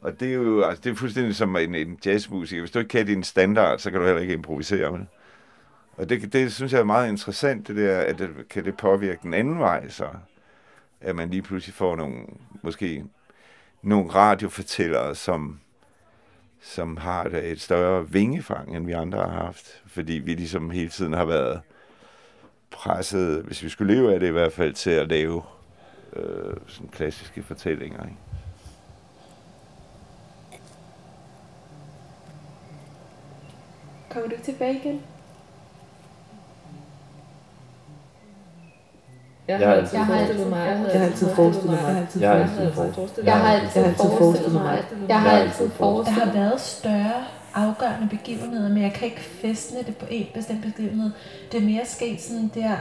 Og 0.00 0.20
det 0.20 0.28
er 0.28 0.34
jo 0.34 0.62
altså, 0.62 0.82
det 0.84 0.90
er 0.90 0.96
fuldstændig 0.96 1.36
som 1.36 1.56
en, 1.56 1.74
en 1.74 1.98
jazzmusiker. 2.06 2.62
Hvis 2.62 2.70
du 2.70 2.78
ikke 2.78 2.88
kan 2.88 3.06
din 3.06 3.22
standard, 3.22 3.78
så 3.78 3.90
kan 3.90 4.00
du 4.00 4.06
heller 4.06 4.22
ikke 4.22 4.34
improvisere 4.34 4.90
med 4.90 4.98
det. 4.98 5.08
Og 5.96 6.08
det, 6.08 6.32
det 6.32 6.52
synes 6.52 6.72
jeg 6.72 6.80
er 6.80 6.84
meget 6.84 7.08
interessant, 7.08 7.68
det 7.68 7.76
der, 7.76 8.00
at 8.00 8.18
det, 8.18 8.30
kan 8.50 8.64
det 8.64 8.76
påvirke 8.76 9.20
den 9.22 9.34
anden 9.34 9.58
vej, 9.58 9.88
så 9.88 10.06
at 11.00 11.16
man 11.16 11.30
lige 11.30 11.42
pludselig 11.42 11.74
får 11.74 11.96
nogle, 11.96 12.26
måske 12.62 13.04
nogle 13.82 14.10
radiofortællere, 14.10 15.14
som, 15.14 15.60
som 16.60 16.96
har 16.96 17.24
et, 17.24 17.34
et 17.34 17.60
større 17.60 18.10
vingefang, 18.10 18.76
end 18.76 18.86
vi 18.86 18.92
andre 18.92 19.18
har 19.18 19.44
haft. 19.44 19.82
Fordi 19.86 20.12
vi 20.12 20.34
ligesom 20.34 20.70
hele 20.70 20.88
tiden 20.88 21.12
har 21.12 21.24
været 21.24 21.60
presset, 22.70 23.42
hvis 23.42 23.62
vi 23.62 23.68
skulle 23.68 23.94
leve 23.94 24.14
af 24.14 24.20
det 24.20 24.26
i 24.26 24.32
hvert 24.32 24.52
fald, 24.52 24.74
til 24.74 24.90
at 24.90 25.08
lave 25.08 25.42
øh, 26.16 26.56
sådan 26.66 26.88
klassiske 26.88 27.42
fortællinger. 27.42 28.04
Ikke? 28.04 28.16
Kommer 34.10 34.28
du 34.28 34.36
tilbage 34.44 34.76
igen? 34.76 35.02
Jeg 39.48 39.58
har 39.58 39.74
altid 39.74 39.98
forestillet 39.98 40.50
mig. 40.50 40.58
Jeg 40.92 41.00
har 41.00 41.06
altid 41.06 41.28
forestillet 41.34 41.70
mig. 41.70 42.06
Jeg 42.20 42.30
har 42.30 42.38
altid 42.40 42.72
forestillet 42.72 43.22
mig. 43.24 43.24
Jeg 43.26 43.40
har 43.40 43.52
altid 43.52 44.10
forestillet 44.18 44.52
mig. 44.52 44.84
Jeg 45.08 45.20
har 45.20 45.30
altid 45.30 45.70
forestillet 45.70 46.24
Der 46.24 46.26
har 46.26 46.32
været 46.32 46.60
større 46.60 47.24
afgørende 47.54 48.08
begivenheder, 48.10 48.68
men 48.68 48.82
jeg 48.82 48.92
kan 48.92 49.08
ikke 49.08 49.20
fæstne 49.20 49.78
det 49.86 49.96
på 49.96 50.06
en 50.10 50.26
bestemt 50.34 50.62
begivenhed. 50.62 51.10
Det 51.52 51.62
er 51.62 51.64
mere 51.64 51.86
sket 51.86 52.22
sådan 52.22 52.50
der 52.54 52.76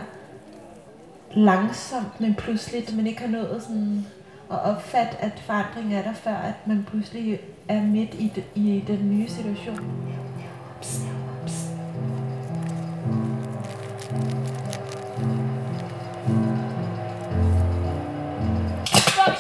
langsomt, 1.36 2.20
men 2.22 2.36
pludseligt, 2.36 2.96
man 2.96 3.08
ikke 3.08 3.22
har 3.22 3.28
nået 3.28 3.64
sådan 3.64 4.06
at 4.52 4.60
opfatte, 4.64 5.18
at 5.20 5.32
forandring 5.46 5.96
er 5.96 6.04
der, 6.04 6.14
før 6.14 6.36
at 6.36 6.68
man 6.68 6.86
pludselig 6.90 7.40
er 7.68 7.82
midt 7.82 8.14
i, 8.14 8.32
det, 8.36 8.44
i 8.56 8.84
den 8.88 9.10
nye 9.10 9.28
situation. 9.28 9.80
Psst. 10.82 11.15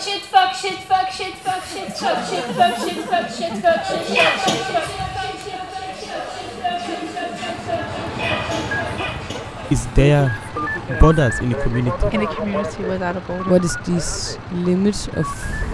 Fuck 0.05 0.13
shit, 0.13 0.21
fuck 0.23 0.53
shit, 0.53 0.77
fuck 0.77 1.09
shit, 1.09 1.33
fuck 1.33 1.63
shit, 1.63 1.91
fuck 1.91 2.29
shit, 2.29 2.45
fuck 2.53 2.77
shit, 2.77 2.95
fuck 3.05 3.27
shit, 3.27 3.53
fuck 3.57 3.83
shit, 3.87 4.05
fuck 4.05 4.05
shit, 4.05 4.05
Is 9.71 9.87
there 9.95 10.29
borders 10.99 11.39
in 11.39 11.49
the 11.49 11.55
community? 11.63 12.15
In 12.15 12.21
a 12.21 12.35
community 12.35 12.83
without 12.83 13.17
a 13.17 13.19
border. 13.21 13.49
What 13.49 13.63
is 13.65 13.75
this 13.83 14.37
limit 14.51 15.07
of 15.17 15.25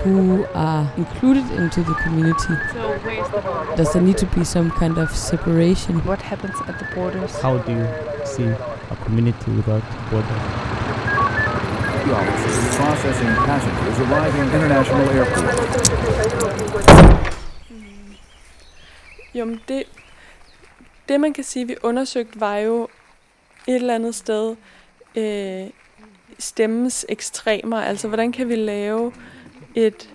who 0.06 0.46
are 0.54 0.90
included 0.96 1.52
into 1.52 1.84
the 1.84 1.94
community? 1.96 2.56
So 2.72 2.98
where's 3.04 3.30
the 3.32 3.42
border? 3.42 3.76
Does 3.76 3.92
there 3.92 4.02
need 4.02 4.18
to 4.20 4.26
be 4.28 4.46
some 4.46 4.72
kind 4.72 4.98
of 4.98 5.14
separation? 5.14 6.02
What 6.06 6.22
happens 6.22 6.56
at 6.70 6.80
the 6.80 6.88
borders? 6.96 7.38
How 7.42 7.58
do 7.58 7.74
you 7.74 8.26
see 8.26 8.46
a 8.46 8.96
community 9.04 9.52
without 9.52 9.84
borders? 10.10 10.71
Safety 12.02 12.14
officers 12.14 12.76
processing 12.78 13.28
passengers 13.28 14.00
arriving 14.00 14.44
international 14.46 15.10
airport. 15.10 15.56
Hmm. 17.70 18.16
Jo, 19.34 19.46
men 19.46 19.62
det, 19.68 19.84
det 21.10 21.20
man 21.20 21.34
kan 21.34 21.44
sige, 21.44 21.68
vi 21.68 21.76
undersøgte, 21.84 22.40
var 22.40 22.58
jo 22.58 22.88
et 23.68 23.76
eller 23.76 23.96
andet 23.96 24.16
sted 24.16 24.56
øh, 25.16 25.70
stemmens 26.40 27.06
ekstremer. 27.10 27.82
Altså, 27.82 28.08
hvordan 28.08 28.32
kan 28.32 28.50
vi 28.50 28.56
lave 28.56 29.14
et 29.76 30.10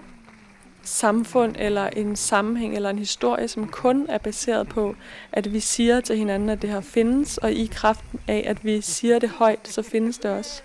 samfund 0.83 1.55
eller 1.59 1.87
en 1.87 2.16
sammenhæng 2.16 2.77
eller 2.77 2.90
en 2.90 2.99
historie, 2.99 3.49
som 3.49 3.68
kun 3.68 4.07
er 4.09 4.18
baseret 4.18 4.68
på, 4.68 4.96
at 5.33 5.53
vi 5.53 5.61
siger 5.61 6.01
til 6.01 6.16
hinanden, 6.16 6.49
at 6.49 6.62
det 6.62 6.70
her 6.70 6.81
findes, 6.81 7.38
og 7.38 7.53
i 7.53 7.66
kraften 7.66 8.20
af, 8.29 8.44
at 8.46 8.64
vi 8.64 8.81
siger 8.81 9.18
det 9.18 9.31
højt, 9.31 9.68
så 9.68 9.83
findes 9.83 10.18
det 10.18 10.31
også. 10.31 10.62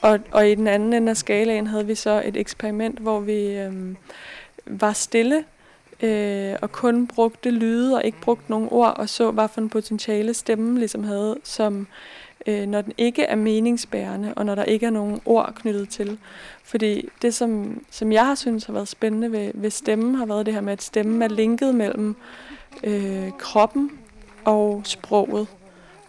Og, 0.00 0.18
og 0.30 0.50
i 0.50 0.54
den 0.54 0.66
anden 0.66 0.92
ende 0.92 1.10
af 1.10 1.16
skalaen 1.16 1.66
havde 1.66 1.86
vi 1.86 1.94
så 1.94 2.22
et 2.24 2.36
eksperiment, 2.36 2.98
hvor 2.98 3.20
vi 3.20 3.58
øh, 3.58 3.72
var 4.66 4.92
stille 4.92 5.44
øh, 6.02 6.56
og 6.62 6.72
kun 6.72 7.06
brugte 7.06 7.50
lyde 7.50 7.96
og 7.96 8.04
ikke 8.04 8.20
brugte 8.20 8.50
nogen 8.50 8.68
ord, 8.70 8.94
og 8.96 9.08
så, 9.08 9.30
hvad 9.30 9.48
for 9.48 9.60
en 9.60 9.68
potentiale 9.68 10.34
stemmen 10.34 10.78
ligesom 10.78 11.04
havde, 11.04 11.36
som 11.44 11.86
øh, 12.46 12.66
når 12.66 12.80
den 12.80 12.92
ikke 12.98 13.22
er 13.22 13.36
meningsbærende, 13.36 14.34
og 14.36 14.46
når 14.46 14.54
der 14.54 14.64
ikke 14.64 14.86
er 14.86 14.90
nogen 14.90 15.20
ord 15.24 15.52
knyttet 15.54 15.88
til. 15.88 16.18
Fordi 16.64 17.08
det, 17.22 17.34
som, 17.34 17.82
som 17.90 18.12
jeg 18.12 18.26
har 18.26 18.34
synes 18.34 18.64
har 18.64 18.72
været 18.72 18.88
spændende 18.88 19.32
ved, 19.32 19.50
ved 19.54 19.70
stemmen, 19.70 20.14
har 20.14 20.26
været 20.26 20.46
det 20.46 20.54
her 20.54 20.60
med, 20.60 20.72
at 20.72 20.82
stemmen 20.82 21.22
er 21.22 21.28
linket 21.28 21.74
mellem 21.74 22.16
øh, 22.84 23.30
kroppen 23.38 23.90
og 24.44 24.80
sproget. 24.84 25.46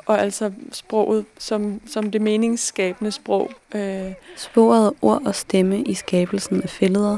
Og 0.06 0.22
altså 0.22 0.52
sproget 0.72 1.26
som, 1.38 1.82
som 1.88 2.12
det 2.12 2.22
meningsskabende 2.22 3.12
sprog. 3.12 3.52
Øh. 3.76 4.14
Sporet 4.38 4.94
ord 5.02 5.22
og 5.26 5.36
stemme 5.36 5.82
i 5.82 5.94
skabelsen 5.94 6.62
af 6.64 6.70
fælleder 6.70 7.18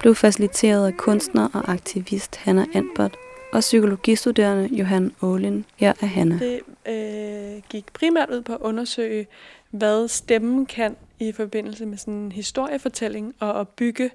blev 0.00 0.14
faciliteret 0.14 0.86
af 0.86 0.96
kunstner 0.96 1.48
og 1.52 1.72
aktivist 1.72 2.36
Hanna 2.36 2.64
Anbert 2.74 3.16
og 3.52 3.60
psykologistuderende 3.60 4.76
Johan 4.76 5.12
Ålin. 5.22 5.64
Her 5.76 5.92
er 6.00 6.06
Hanna. 6.06 6.38
Det 6.38 6.60
øh, 6.88 7.62
gik 7.68 7.92
primært 7.92 8.30
ud 8.30 8.42
på 8.42 8.52
at 8.52 8.60
undersøge, 8.60 9.26
hvad 9.70 10.08
stemmen 10.08 10.66
kan 10.66 10.96
i 11.20 11.32
forbindelse 11.32 11.86
med 11.86 11.98
sådan 11.98 12.14
en 12.14 12.32
historiefortælling 12.32 13.34
og 13.40 13.60
at 13.60 13.68
bygge 13.68 14.10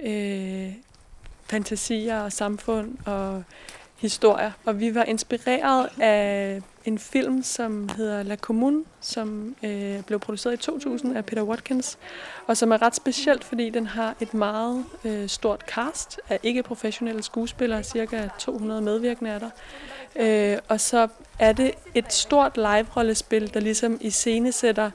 øh, 0.00 0.72
fantasier 1.50 2.20
og 2.20 2.32
samfund 2.32 2.96
og 3.06 3.42
historier. 4.00 4.52
Og 4.64 4.80
vi 4.80 4.94
var 4.94 5.04
inspireret 5.04 5.88
af 6.00 6.62
en 6.84 6.98
film, 6.98 7.42
som 7.42 7.88
hedder 7.96 8.22
La 8.22 8.36
Commune, 8.36 8.84
som 9.00 9.56
øh, 9.62 10.02
blev 10.02 10.18
produceret 10.18 10.54
i 10.54 10.56
2000 10.56 11.16
af 11.16 11.26
Peter 11.26 11.42
Watkins, 11.42 11.98
og 12.46 12.56
som 12.56 12.72
er 12.72 12.82
ret 12.82 12.94
specielt, 12.94 13.44
fordi 13.44 13.70
den 13.70 13.86
har 13.86 14.14
et 14.20 14.34
meget 14.34 14.84
øh, 15.04 15.28
stort 15.28 15.60
cast 15.60 16.20
af 16.28 16.40
ikke-professionelle 16.42 17.22
skuespillere, 17.22 17.82
cirka 17.82 18.28
200 18.38 18.82
medvirkende 18.82 19.30
er 19.30 19.38
der. 19.38 19.50
Øh, 20.16 20.58
og 20.68 20.80
så 20.80 21.08
er 21.38 21.52
det 21.52 21.72
et 21.94 22.12
stort 22.12 22.56
live-rollespil, 22.56 23.54
der 23.54 23.60
ligesom 23.60 23.98
i 24.00 24.10
scene 24.10 24.52
sætter 24.52 24.90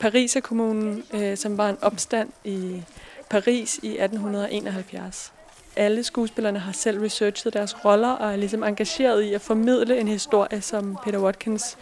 Pariserkommunen, 0.00 1.04
øh, 1.14 1.36
som 1.36 1.58
var 1.58 1.68
en 1.68 1.78
opstand 1.82 2.28
i 2.44 2.82
Paris 3.30 3.80
i 3.82 3.88
1871 3.88 5.32
alle 5.78 6.04
skuespillerne 6.04 6.58
har 6.58 6.72
selv 6.72 7.00
researchet 7.00 7.54
deres 7.54 7.84
roller 7.84 8.10
og 8.10 8.32
er 8.32 8.36
ligesom 8.36 8.62
engageret 8.62 9.22
i 9.22 9.34
at 9.34 9.40
formidle 9.40 10.00
en 10.00 10.08
historie, 10.08 10.60
som 10.60 10.98
Peter 11.04 11.18
Watkins 11.18 11.78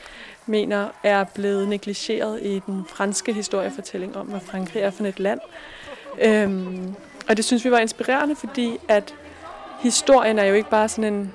mener 0.47 0.89
er 1.03 1.25
blevet 1.25 1.69
negligeret 1.69 2.43
i 2.43 2.63
den 2.67 2.85
franske 2.89 3.33
historiefortælling 3.33 4.17
om, 4.17 4.27
hvad 4.27 4.41
Frankrig 4.41 4.83
er 4.83 4.91
for 4.91 5.05
et 5.05 5.21
land. 5.21 5.41
Øhm, 6.21 6.95
og 7.29 7.37
det 7.37 7.45
synes 7.45 7.65
vi 7.65 7.71
var 7.71 7.79
inspirerende, 7.79 8.37
fordi 8.37 8.79
at 8.89 9.15
historien 9.83 10.39
er 10.39 10.45
jo 10.45 10.55
ikke 10.55 10.71
bare 10.71 10.89
sådan 10.89 11.15
en 11.15 11.33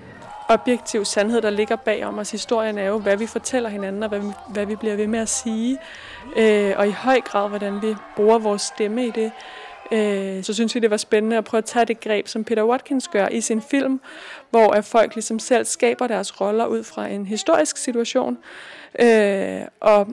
objektiv 0.50 1.06
sandhed, 1.06 1.42
der 1.42 1.50
ligger 1.50 1.76
bag 1.76 2.06
om 2.06 2.20
os. 2.20 2.32
Historien 2.32 2.78
er 2.78 2.86
jo, 2.86 3.00
hvad 3.00 3.18
vi 3.18 3.28
fortæller 3.28 3.70
hinanden, 3.70 4.04
og 4.04 4.10
hvad 4.10 4.20
vi, 4.20 4.28
hvad 4.50 4.66
vi 4.66 4.76
bliver 4.76 4.96
ved 4.96 5.08
med 5.08 5.20
at 5.20 5.30
sige. 5.30 5.78
Øh, 6.38 6.74
og 6.78 6.88
i 6.88 6.92
høj 6.92 7.22
grad, 7.22 7.50
hvordan 7.50 7.82
vi 7.82 7.96
bruger 8.16 8.38
vores 8.38 8.62
stemme 8.62 9.08
i 9.08 9.12
det 9.12 9.32
øh, 9.92 10.44
så 10.44 10.54
synes 10.54 10.76
vi, 10.76 10.80
det 10.80 10.92
var 10.92 10.98
spændende 10.98 11.38
at 11.38 11.44
prøve 11.44 11.60
at 11.60 11.66
tage 11.66 11.86
det 11.86 12.00
greb, 12.00 12.28
som 12.28 12.44
Peter 12.44 12.64
Watkins 12.64 13.08
gør 13.08 13.28
i 13.28 13.42
sin 13.42 13.62
film, 13.62 14.02
hvor 14.50 14.72
at 14.72 14.86
folk 14.86 15.16
ligesom 15.16 15.40
selv 15.40 15.66
skaber 15.66 16.08
deres 16.08 16.42
roller 16.42 16.66
ud 16.66 16.84
fra 16.84 17.08
en 17.08 17.26
historisk 17.26 17.78
situation, 17.78 18.38
øh, 19.00 19.62
og 19.80 20.08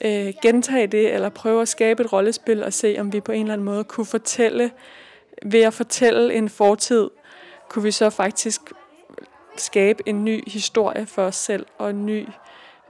øh, 0.00 0.32
gentage 0.42 0.86
det, 0.86 1.14
eller 1.14 1.28
prøve 1.28 1.62
at 1.62 1.68
skabe 1.68 2.02
et 2.02 2.12
rollespil 2.12 2.64
og 2.64 2.72
se, 2.72 2.96
om 2.98 3.12
vi 3.12 3.20
på 3.20 3.32
en 3.32 3.40
eller 3.40 3.52
anden 3.52 3.64
måde 3.64 3.84
kunne 3.84 4.06
fortælle, 4.06 4.70
ved 5.42 5.60
at 5.62 5.74
fortælle 5.74 6.34
en 6.34 6.48
fortid, 6.48 7.10
kunne 7.68 7.82
vi 7.82 7.90
så 7.90 8.10
faktisk 8.10 8.60
skabe 9.56 10.02
en 10.06 10.24
ny 10.24 10.50
historie 10.50 11.06
for 11.06 11.22
os 11.22 11.36
selv, 11.36 11.66
og 11.78 11.90
en 11.90 12.06
ny 12.06 12.26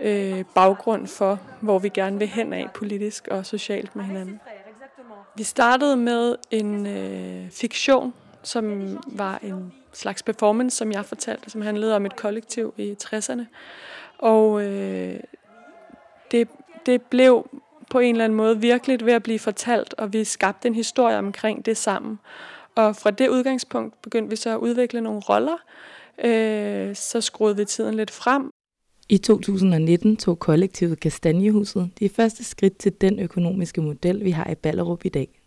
øh, 0.01 0.45
baggrund 0.55 1.07
for, 1.07 1.41
hvor 1.61 1.79
vi 1.79 1.89
gerne 1.89 2.19
vil 2.19 2.29
hen 2.29 2.53
af 2.53 2.69
politisk 2.75 3.29
og 3.29 3.47
socialt 3.47 3.97
med 3.97 4.05
hinanden. 4.05 4.41
Vi 5.37 5.43
startede 5.43 5.97
med 5.97 6.37
en 6.51 6.87
øh, 6.87 7.51
fiktion, 7.51 8.15
som 8.43 8.99
var 9.07 9.39
en 9.43 9.73
slags 9.93 10.23
performance, 10.23 10.77
som 10.77 10.93
jeg 10.93 11.05
fortalte, 11.05 11.51
som 11.51 11.63
handlede 11.63 11.97
om 11.97 12.07
et 12.07 12.17
kollektiv 12.17 12.75
i 12.77 12.97
60'erne. 13.05 13.43
Og 14.19 14.63
øh, 14.63 15.21
det, 16.31 16.49
det 16.87 17.03
blev 17.03 17.61
på 17.91 17.99
en 17.99 18.15
eller 18.15 18.25
anden 18.25 18.37
måde 18.37 18.61
virkelig 18.61 19.07
ved 19.07 19.13
at 19.13 19.23
blive 19.23 19.39
fortalt, 19.39 19.95
og 19.99 20.13
vi 20.13 20.25
skabte 20.25 20.69
en 20.69 20.75
historie 20.75 21.19
omkring 21.19 21.67
det 21.67 21.77
sammen. 21.77 22.19
Og 22.75 22.97
fra 22.97 23.11
det 23.11 23.29
udgangspunkt 23.29 24.03
begyndte 24.03 24.31
vi 24.31 24.37
så 24.37 24.51
at 24.51 24.57
udvikle 24.57 25.01
nogle 25.01 25.21
roller. 25.21 25.57
Øh, 26.19 26.97
så 26.97 27.21
skruede 27.21 27.57
vi 27.57 27.65
tiden 27.65 27.95
lidt 27.95 28.11
frem, 28.11 28.53
i 29.09 29.19
2019 29.19 30.17
tog 30.17 30.39
kollektivet 30.39 31.01
Kastanjehuset 31.01 31.91
de 32.01 32.09
første 32.09 32.45
skridt 32.45 32.79
til 32.79 32.93
den 33.01 33.19
økonomiske 33.19 33.81
model, 33.81 34.25
vi 34.25 34.31
har 34.31 34.51
i 34.51 34.55
Ballerup 34.55 35.05
i 35.05 35.09
dag. 35.09 35.41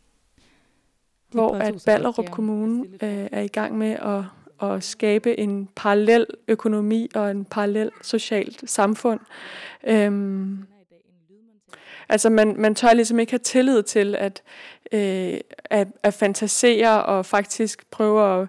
Hvor 1.31 1.55
at 1.55 1.83
Ballerup 1.85 2.29
Kommune 2.31 2.85
øh, 3.03 3.27
er 3.31 3.41
i 3.41 3.47
gang 3.47 3.77
med 3.77 3.91
at, 3.91 4.23
at 4.69 4.83
skabe 4.83 5.39
en 5.39 5.69
parallel 5.75 6.25
økonomi 6.47 7.09
og 7.15 7.31
en 7.31 7.45
parallel 7.45 7.91
socialt 8.01 8.69
samfund. 8.69 9.19
Øhm, 9.87 10.57
altså 12.09 12.29
man, 12.29 12.55
man 12.57 12.75
tør 12.75 12.93
ligesom 12.93 13.19
ikke 13.19 13.31
have 13.31 13.39
tillid 13.39 13.83
til 13.83 14.15
at, 14.15 14.43
øh, 14.91 15.39
at, 15.65 15.87
at 16.03 16.13
fantasere 16.13 17.05
og 17.05 17.25
faktisk 17.25 17.91
prøve 17.91 18.41
at 18.41 18.47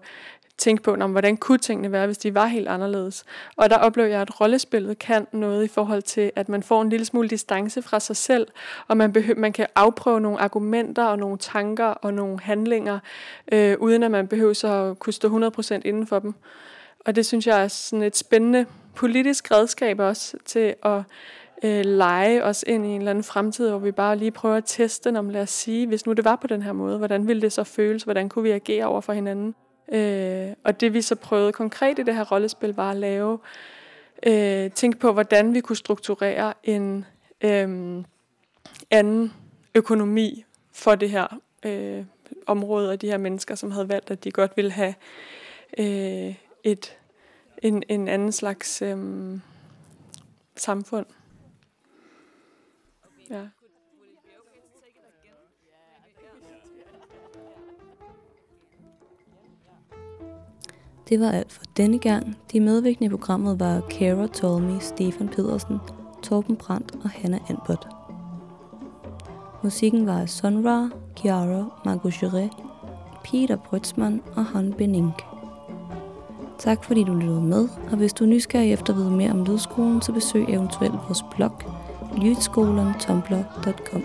tænke 0.60 0.82
på, 0.82 0.94
om, 0.94 1.10
hvordan 1.10 1.36
kunne 1.36 1.58
tingene 1.58 1.92
være, 1.92 2.06
hvis 2.06 2.18
de 2.18 2.34
var 2.34 2.46
helt 2.46 2.68
anderledes. 2.68 3.24
Og 3.56 3.70
der 3.70 3.76
oplever 3.76 4.08
jeg, 4.08 4.20
at 4.20 4.40
rollespillet 4.40 4.98
kan 4.98 5.26
noget 5.32 5.64
i 5.64 5.68
forhold 5.68 6.02
til, 6.02 6.32
at 6.36 6.48
man 6.48 6.62
får 6.62 6.82
en 6.82 6.90
lille 6.90 7.06
smule 7.06 7.28
distance 7.28 7.82
fra 7.82 8.00
sig 8.00 8.16
selv, 8.16 8.46
og 8.88 8.96
man, 8.96 9.12
behøver, 9.12 9.40
man 9.40 9.52
kan 9.52 9.66
afprøve 9.76 10.20
nogle 10.20 10.40
argumenter 10.40 11.04
og 11.04 11.18
nogle 11.18 11.38
tanker 11.38 11.86
og 11.86 12.14
nogle 12.14 12.40
handlinger, 12.40 12.98
øh, 13.52 13.76
uden 13.78 14.02
at 14.02 14.10
man 14.10 14.28
behøver 14.28 14.52
så 14.52 14.68
at 14.68 14.98
kunne 14.98 15.12
stå 15.12 15.48
100% 15.48 15.80
inden 15.84 16.06
for 16.06 16.18
dem. 16.18 16.34
Og 17.06 17.16
det 17.16 17.26
synes 17.26 17.46
jeg 17.46 17.64
er 17.64 17.68
sådan 17.68 18.02
et 18.02 18.16
spændende 18.16 18.66
politisk 18.94 19.50
redskab 19.50 19.98
også 19.98 20.36
til 20.44 20.74
at 20.82 21.02
øh, 21.64 21.84
lege 21.84 22.44
os 22.44 22.64
ind 22.66 22.86
i 22.86 22.88
en 22.88 23.00
eller 23.00 23.10
anden 23.10 23.24
fremtid, 23.24 23.70
hvor 23.70 23.78
vi 23.78 23.92
bare 23.92 24.16
lige 24.16 24.30
prøver 24.30 24.56
at 24.56 24.64
teste, 24.66 25.18
om 25.18 25.28
lad 25.28 25.42
os 25.42 25.50
sige, 25.50 25.86
hvis 25.86 26.06
nu 26.06 26.12
det 26.12 26.24
var 26.24 26.36
på 26.36 26.46
den 26.46 26.62
her 26.62 26.72
måde, 26.72 26.98
hvordan 26.98 27.26
ville 27.26 27.42
det 27.42 27.52
så 27.52 27.64
føles, 27.64 28.02
hvordan 28.02 28.28
kunne 28.28 28.42
vi 28.42 28.50
agere 28.50 28.84
over 28.84 29.00
for 29.00 29.12
hinanden? 29.12 29.54
Øh, 29.92 30.52
og 30.64 30.80
det 30.80 30.94
vi 30.94 31.02
så 31.02 31.14
prøvede 31.14 31.52
konkret 31.52 31.98
i 31.98 32.02
det 32.02 32.14
her 32.14 32.32
rollespil 32.32 32.74
var 32.74 32.90
at 32.90 32.96
lave, 32.96 33.38
øh, 34.26 34.70
tænke 34.70 34.98
på, 34.98 35.12
hvordan 35.12 35.54
vi 35.54 35.60
kunne 35.60 35.76
strukturere 35.76 36.54
en 36.62 37.04
øh, 37.40 38.04
anden 38.90 39.32
økonomi 39.74 40.44
for 40.72 40.94
det 40.94 41.10
her 41.10 41.40
øh, 41.64 42.04
område 42.46 42.90
og 42.90 43.00
de 43.00 43.06
her 43.06 43.18
mennesker, 43.18 43.54
som 43.54 43.70
havde 43.70 43.88
valgt, 43.88 44.10
at 44.10 44.24
de 44.24 44.30
godt 44.30 44.56
ville 44.56 44.70
have 44.70 44.94
øh, 45.78 46.34
et, 46.64 46.98
en, 47.62 47.82
en 47.88 48.08
anden 48.08 48.32
slags 48.32 48.82
øh, 48.82 48.98
samfund. 50.56 51.06
Ja. 53.30 53.46
Det 61.10 61.20
var 61.20 61.30
alt 61.30 61.52
for 61.52 61.62
denne 61.76 61.98
gang. 61.98 62.36
De 62.52 62.60
medvirkende 62.60 63.06
i 63.06 63.08
programmet 63.08 63.60
var 63.60 63.80
Kara 63.80 64.26
Tolmi, 64.26 64.80
Stefan 64.80 65.28
Pedersen, 65.28 65.78
Torben 66.22 66.56
Brandt 66.56 66.92
og 67.04 67.10
Hanna 67.10 67.38
Anbot. 67.48 67.88
Musikken 69.62 70.06
var 70.06 70.20
af 70.20 70.28
Sonra, 70.28 70.90
Chiara, 71.16 71.64
Marco 71.84 72.10
Jure, 72.22 72.50
Peter 73.24 73.56
Brøtsmann 73.56 74.22
og 74.36 74.44
Han 74.44 74.72
Benink. 74.72 75.22
Tak 76.58 76.84
fordi 76.84 77.04
du 77.04 77.14
lyttede 77.14 77.42
med, 77.42 77.68
og 77.90 77.96
hvis 77.96 78.12
du 78.12 78.24
er 78.24 78.28
nysgerrig 78.28 78.72
efter 78.72 78.92
at 78.92 78.98
vide 78.98 79.10
mere 79.10 79.30
om 79.30 79.44
Lydskolen, 79.44 80.02
så 80.02 80.12
besøg 80.12 80.44
eventuelt 80.48 80.94
vores 80.94 81.24
blog, 81.36 81.60
lytskolen.tumblr.com. 82.22 84.02